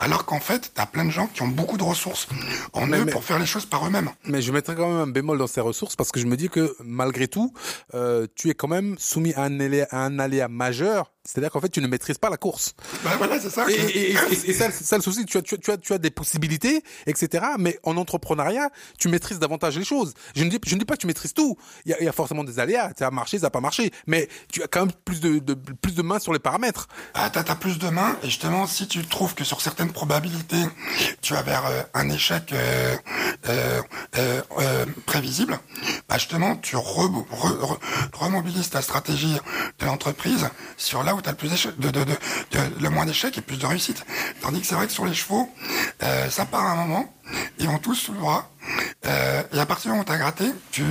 alors 0.00 0.24
qu'en 0.24 0.40
fait, 0.40 0.72
tu 0.74 0.80
as 0.80 0.86
plein 0.86 1.04
de 1.04 1.10
gens 1.10 1.26
qui 1.26 1.42
ont 1.42 1.48
beaucoup 1.48 1.76
de 1.76 1.82
ressources 1.82 2.28
en 2.72 2.88
eux 2.88 3.06
pour 3.06 3.24
faire 3.24 3.38
les 3.38 3.46
choses 3.46 3.66
par 3.66 3.86
eux-mêmes. 3.86 4.10
Mais 4.24 4.42
je 4.42 4.52
mettrais 4.52 4.74
quand 4.74 4.88
même 4.88 4.98
un 4.98 5.06
bémol 5.06 5.38
dans 5.38 5.46
ces 5.46 5.60
ressources 5.60 5.96
parce 5.96 6.12
que 6.12 6.20
je 6.20 6.26
me 6.26 6.36
dis 6.36 6.48
que 6.48 6.74
malgré 6.84 7.28
tout, 7.28 7.52
euh, 7.94 8.26
tu 8.34 8.50
es 8.50 8.54
quand 8.54 8.68
même 8.68 8.96
soumis 8.98 9.34
à 9.34 9.42
un 9.42 9.60
aléa, 9.60 9.86
à 9.90 9.98
un 9.98 10.18
aléa 10.18 10.48
majeur 10.48 11.12
c'est-à-dire 11.28 11.50
qu'en 11.50 11.60
fait, 11.60 11.68
tu 11.68 11.82
ne 11.82 11.86
maîtrises 11.86 12.16
pas 12.16 12.30
la 12.30 12.38
course. 12.38 12.74
Ben 13.04 13.10
voilà, 13.18 13.38
c'est 13.38 13.50
ça. 13.50 13.66
Et, 13.68 13.74
et, 13.74 14.12
et, 14.12 14.52
ça, 14.54 14.70
ça 14.70 14.96
le 14.96 15.02
souci. 15.02 15.26
Tu 15.26 15.36
as, 15.36 15.42
tu, 15.42 15.56
as, 15.70 15.76
tu 15.76 15.92
as 15.92 15.98
des 15.98 16.10
possibilités, 16.10 16.82
etc. 17.06 17.44
Mais 17.58 17.78
en 17.82 17.98
entrepreneuriat, 17.98 18.70
tu 18.98 19.08
maîtrises 19.08 19.38
davantage 19.38 19.76
les 19.76 19.84
choses. 19.84 20.14
Je 20.34 20.42
ne 20.44 20.48
dis, 20.48 20.58
je 20.64 20.74
ne 20.74 20.78
dis 20.78 20.86
pas 20.86 20.94
que 20.94 21.02
tu 21.02 21.06
maîtrises 21.06 21.34
tout. 21.34 21.58
Il 21.84 21.90
y 21.90 21.94
a, 21.94 21.98
il 22.00 22.06
y 22.06 22.08
a 22.08 22.12
forcément 22.12 22.44
des 22.44 22.58
aléas. 22.58 22.92
Ça 22.98 23.08
a 23.08 23.10
marché, 23.10 23.38
ça 23.38 23.46
n'a 23.46 23.50
pas 23.50 23.60
marché. 23.60 23.92
Mais 24.06 24.26
tu 24.50 24.62
as 24.62 24.68
quand 24.68 24.86
même 24.86 24.94
plus 25.04 25.20
de, 25.20 25.38
de 25.38 25.52
plus 25.52 25.94
de 25.94 26.00
mains 26.00 26.18
sur 26.18 26.32
les 26.32 26.38
paramètres. 26.38 26.88
Ah, 27.12 27.28
t'as, 27.28 27.40
as 27.40 27.56
plus 27.56 27.78
de 27.78 27.90
mains. 27.90 28.16
Et 28.22 28.28
justement, 28.28 28.66
si 28.66 28.88
tu 28.88 29.04
trouves 29.06 29.34
que 29.34 29.44
sur 29.44 29.60
certaines 29.60 29.92
probabilités, 29.92 30.64
tu 31.20 31.34
as 31.34 31.42
vers 31.42 31.66
euh, 31.66 31.82
un 31.92 32.08
échec 32.08 32.54
euh, 32.54 32.96
euh, 33.50 33.82
euh, 34.16 34.40
euh 34.60 34.86
prévisible, 35.04 35.58
bah 36.08 36.16
justement, 36.16 36.56
tu 36.56 36.76
remobilises 36.76 38.70
ta 38.70 38.80
stratégie 38.80 39.36
de 39.78 39.84
l'entreprise 39.84 40.48
sur 40.78 41.02
là 41.02 41.14
où 41.14 41.17
tu 41.20 41.28
as 42.58 42.68
le 42.80 42.88
moins 42.90 43.06
d'échecs 43.06 43.38
et 43.38 43.40
plus 43.40 43.58
de 43.58 43.66
réussite. 43.66 44.04
Tandis 44.40 44.60
que 44.60 44.66
c'est 44.66 44.74
vrai 44.74 44.86
que 44.86 44.92
sur 44.92 45.04
les 45.04 45.14
chevaux, 45.14 45.48
euh, 46.02 46.30
ça 46.30 46.44
part 46.44 46.64
à 46.64 46.72
un 46.72 46.86
moment, 46.86 47.12
ils 47.58 47.66
vont 47.66 47.78
tous 47.78 47.94
sous 47.94 48.12
le 48.12 48.20
bras. 48.20 48.48
Euh, 49.06 49.42
et 49.52 49.58
à 49.58 49.66
partir 49.66 49.84
du 49.84 49.88
moment 49.90 50.02
où 50.02 50.04
tu 50.04 50.12
as 50.12 50.18
gratté, 50.18 50.44
tu, 50.70 50.84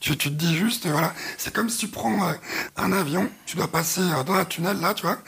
tu, 0.00 0.16
tu, 0.16 0.28
te 0.30 0.34
dis 0.34 0.56
juste, 0.56 0.86
voilà, 0.86 1.14
c'est 1.38 1.52
comme 1.52 1.70
si 1.70 1.78
tu 1.78 1.88
prends 1.88 2.28
euh, 2.28 2.32
un 2.76 2.92
avion, 2.92 3.28
tu 3.46 3.56
dois 3.56 3.68
passer 3.68 4.00
euh, 4.00 4.22
dans 4.24 4.34
un 4.34 4.44
tunnel 4.44 4.80
là, 4.80 4.94
tu 4.94 5.06
vois, 5.06 5.18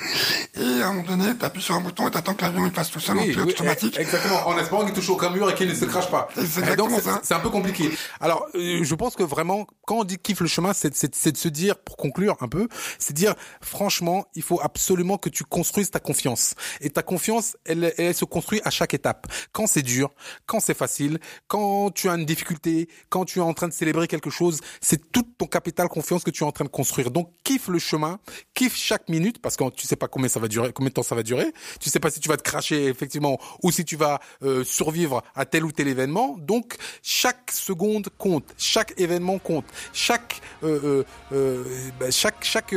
et 0.54 0.82
à 0.82 0.88
un 0.88 0.92
moment 0.92 1.08
donné, 1.08 1.36
tu 1.38 1.44
appuies 1.44 1.62
sur 1.62 1.74
un 1.74 1.80
bouton 1.80 2.08
et 2.08 2.10
tu 2.10 2.18
attends 2.18 2.34
que 2.34 2.42
l'avion 2.42 2.66
il 2.66 2.72
passe 2.72 2.90
tout 2.90 3.00
seul 3.00 3.18
en 3.18 3.22
pilote 3.22 3.48
automatique. 3.48 3.98
Exactement, 3.98 4.46
en 4.48 4.58
espérant 4.58 4.84
qu'il 4.84 4.94
touche 4.94 5.08
aucun 5.10 5.30
mur 5.30 5.48
et 5.50 5.54
qu'il 5.54 5.68
ne 5.68 5.74
se 5.74 5.84
crache 5.84 6.10
pas. 6.10 6.28
C'est 6.36 6.76
donc 6.76 6.90
c'est 7.22 7.34
un 7.34 7.40
peu 7.40 7.50
compliqué. 7.50 7.90
Alors, 8.20 8.46
je 8.54 8.94
pense 8.94 9.14
que 9.14 9.22
vraiment, 9.22 9.66
quand 9.86 9.98
on 9.98 10.04
dit 10.04 10.18
kiffe 10.18 10.40
le 10.40 10.48
chemin, 10.48 10.72
c'est 10.74 10.90
de 10.90 11.36
se 11.36 11.48
dire, 11.48 11.78
pour 11.78 11.96
conclure 11.96 12.36
un 12.40 12.48
peu, 12.48 12.68
c'est 12.98 13.14
dire, 13.14 13.34
franchement, 13.60 14.26
il 14.34 14.42
faut 14.42 14.60
absolument 14.60 15.16
que 15.16 15.28
tu 15.28 15.44
construises 15.44 15.90
ta 15.90 16.00
confiance. 16.00 16.54
Et 16.80 16.90
ta 16.90 17.02
confiance, 17.02 17.56
elle, 17.64 17.94
elle 17.96 18.14
se 18.14 18.24
construit 18.24 18.60
à 18.64 18.70
chaque 18.70 18.94
étape. 18.94 19.26
Quand 19.52 19.66
c'est 19.66 19.82
dur, 19.82 20.10
quand 20.46 20.60
c'est 20.60 20.76
facile, 20.76 21.18
quand 21.48 21.90
tu 21.90 22.08
as 22.08 22.14
une 22.14 22.24
difficulté, 22.24 22.88
quand 23.08 23.24
tu 23.24 23.38
es 23.38 23.42
en 23.42 23.54
train 23.54 23.68
de 23.68 23.72
célébrer 23.72 24.08
quelque 24.08 24.30
chose, 24.30 24.60
c'est 24.80 25.10
tout 25.12 25.26
ton 25.38 25.46
capital 25.46 25.88
confiance 25.88 26.24
que 26.24 26.30
tu 26.30 26.44
es 26.44 26.46
en 26.46 26.52
train 26.52 26.64
de 26.64 26.70
construire. 26.70 27.10
Donc 27.10 27.30
kiffe 27.44 27.68
le 27.68 27.78
chemin, 27.78 28.18
kiffe 28.54 28.76
chaque 28.76 29.08
minute 29.08 29.40
parce 29.40 29.56
que 29.56 29.68
tu 29.70 29.86
sais 29.86 29.96
pas 29.96 30.08
combien 30.08 30.28
ça 30.28 30.40
va 30.40 30.48
durer, 30.48 30.72
combien 30.72 30.88
de 30.88 30.94
temps 30.94 31.02
ça 31.02 31.14
va 31.14 31.22
durer. 31.22 31.52
Tu 31.80 31.90
sais 31.90 32.00
pas 32.00 32.10
si 32.10 32.20
tu 32.20 32.28
vas 32.28 32.36
te 32.36 32.42
cracher 32.42 32.86
effectivement 32.86 33.38
ou 33.62 33.70
si 33.70 33.84
tu 33.84 33.96
vas 33.96 34.20
euh, 34.42 34.64
survivre 34.64 35.22
à 35.34 35.44
tel 35.44 35.64
ou 35.64 35.72
tel 35.72 35.88
événement. 35.88 36.36
Donc 36.38 36.76
chaque 37.02 37.50
seconde 37.50 38.08
compte, 38.18 38.54
chaque 38.58 38.98
événement 38.98 39.38
compte, 39.38 39.66
chaque 39.92 40.40
euh, 40.62 41.04
euh, 41.32 41.64
bah, 41.98 42.10
chaque 42.10 42.44
chaque 42.44 42.74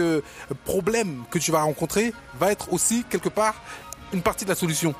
problème 0.63 1.23
que 1.31 1.39
tu 1.39 1.51
vas 1.51 1.61
rencontrer 1.61 2.13
va 2.39 2.51
être 2.51 2.71
aussi 2.73 3.03
quelque 3.09 3.29
part 3.29 3.61
une 4.13 4.21
partie 4.21 4.45
de 4.45 4.49
la 4.49 4.55
solution 4.55 4.95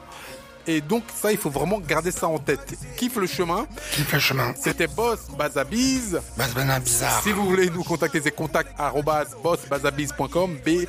Et 0.67 0.81
donc 0.81 1.03
ça, 1.13 1.31
il 1.31 1.37
faut 1.37 1.49
vraiment 1.49 1.79
garder 1.79 2.11
ça 2.11 2.27
en 2.27 2.37
tête. 2.39 2.75
Kiffe 2.97 3.17
le 3.17 3.27
chemin. 3.27 3.67
Kiffe 3.91 4.13
le 4.13 4.19
chemin. 4.19 4.53
C'était 4.61 4.87
Boss 4.87 5.19
Bazabiz. 5.37 6.19
Bizarre. 6.83 7.21
Si 7.23 7.31
vous 7.31 7.45
voulez 7.45 7.69
nous 7.69 7.83
contacter, 7.83 8.21
c'est 8.23 8.31
contact 8.31 8.71
bossbazabiz.com 9.43 10.57
b 10.65 10.87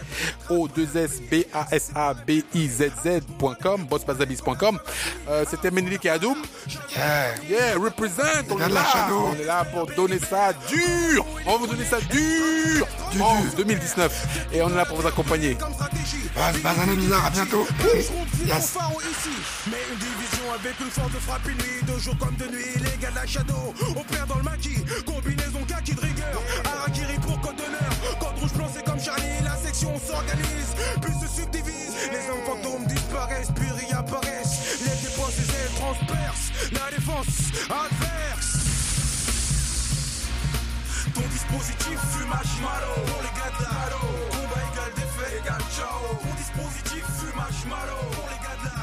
o 0.48 0.68
2 0.68 0.96
s 0.96 1.20
b 1.30 1.44
a 1.52 1.66
s 1.70 1.90
a 1.94 2.14
b 2.14 2.42
i 2.54 2.68
z 2.68 2.90
z.com 3.02 3.84
bossbazabiz.com. 3.86 4.78
Euh, 5.28 5.44
C'était 5.48 5.70
Menelik 5.70 6.04
et 6.06 6.10
Adoum. 6.10 6.36
Yeah. 6.96 7.34
Yeah, 7.48 7.74
represent, 7.78 8.22
on 8.50 8.58
est 8.58 8.68
là. 8.68 8.84
On 9.10 9.34
est 9.34 9.44
là 9.44 9.64
pour 9.64 9.86
donner 9.86 10.18
ça 10.18 10.52
dur. 10.68 11.24
On 11.46 11.52
va 11.52 11.58
vous 11.58 11.66
donner 11.66 11.84
ça 11.84 11.98
dur. 12.00 12.86
En 13.20 13.42
2019. 13.56 14.48
Et 14.52 14.62
on 14.62 14.70
est 14.70 14.74
là 14.74 14.84
pour 14.84 15.00
vous 15.00 15.06
accompagner. 15.06 15.56
Banana 16.36 16.94
Bizarre, 16.94 17.26
à 17.26 17.30
bientôt. 17.30 17.66
Yes. 17.94 18.10
Ici, 18.46 19.36
mais 19.70 19.78
une 19.90 19.98
division 19.98 20.52
avec 20.54 20.78
une 20.80 20.90
force 20.90 21.12
de 21.12 21.18
frappe 21.18 21.46
nuit, 21.46 21.82
de 21.82 21.98
jour 21.98 22.16
comme 22.18 22.36
de 22.36 22.44
nuit, 22.52 22.76
les 22.76 22.96
gars 23.00 23.10
de 23.10 23.14
la 23.14 23.26
Shadow, 23.26 23.74
opère 23.96 24.26
dans 24.26 24.36
le 24.36 24.42
maquis, 24.42 24.84
combinaison 25.06 25.64
kaki 25.66 25.94
de 25.94 26.00
rigueur, 26.00 26.42
Harakiri 26.64 27.18
pour 27.20 27.40
code 27.40 27.56
d'honneur, 27.56 28.18
code 28.20 28.38
rouge 28.38 28.52
blanc 28.52 28.68
c'est 28.72 28.84
comme 28.84 29.00
Charlie, 29.00 29.42
la 29.42 29.56
section 29.56 29.98
s'organise, 29.98 30.76
puis 31.00 31.12
se 31.20 31.40
subdivise, 31.40 31.94
les 32.12 32.30
hommes 32.30 32.44
fantômes 32.44 32.86
disparaissent, 32.86 33.52
puis 33.56 33.70
réapparaissent, 33.70 34.80
les 34.84 35.08
dépenses 35.08 35.38
ailes 35.38 35.74
transpercent, 35.80 36.52
la 36.72 36.90
défense 36.94 37.32
adverse. 37.70 38.52
Ton 41.14 41.26
dispositif 41.32 41.98
fumage 42.12 42.60
malo, 42.60 42.92
pour 43.06 43.22
les 43.22 43.36
fais 45.16 45.36
les 45.36 45.42
gars, 45.42 45.58
ciao. 45.74 46.18
On 46.22 46.34
dise 46.34 46.50
positif, 46.50 47.04
fut. 47.18 47.32
Pour 47.32 48.28
les 48.30 48.38
gars 48.44 48.56
de 48.60 48.64
la 48.64 48.75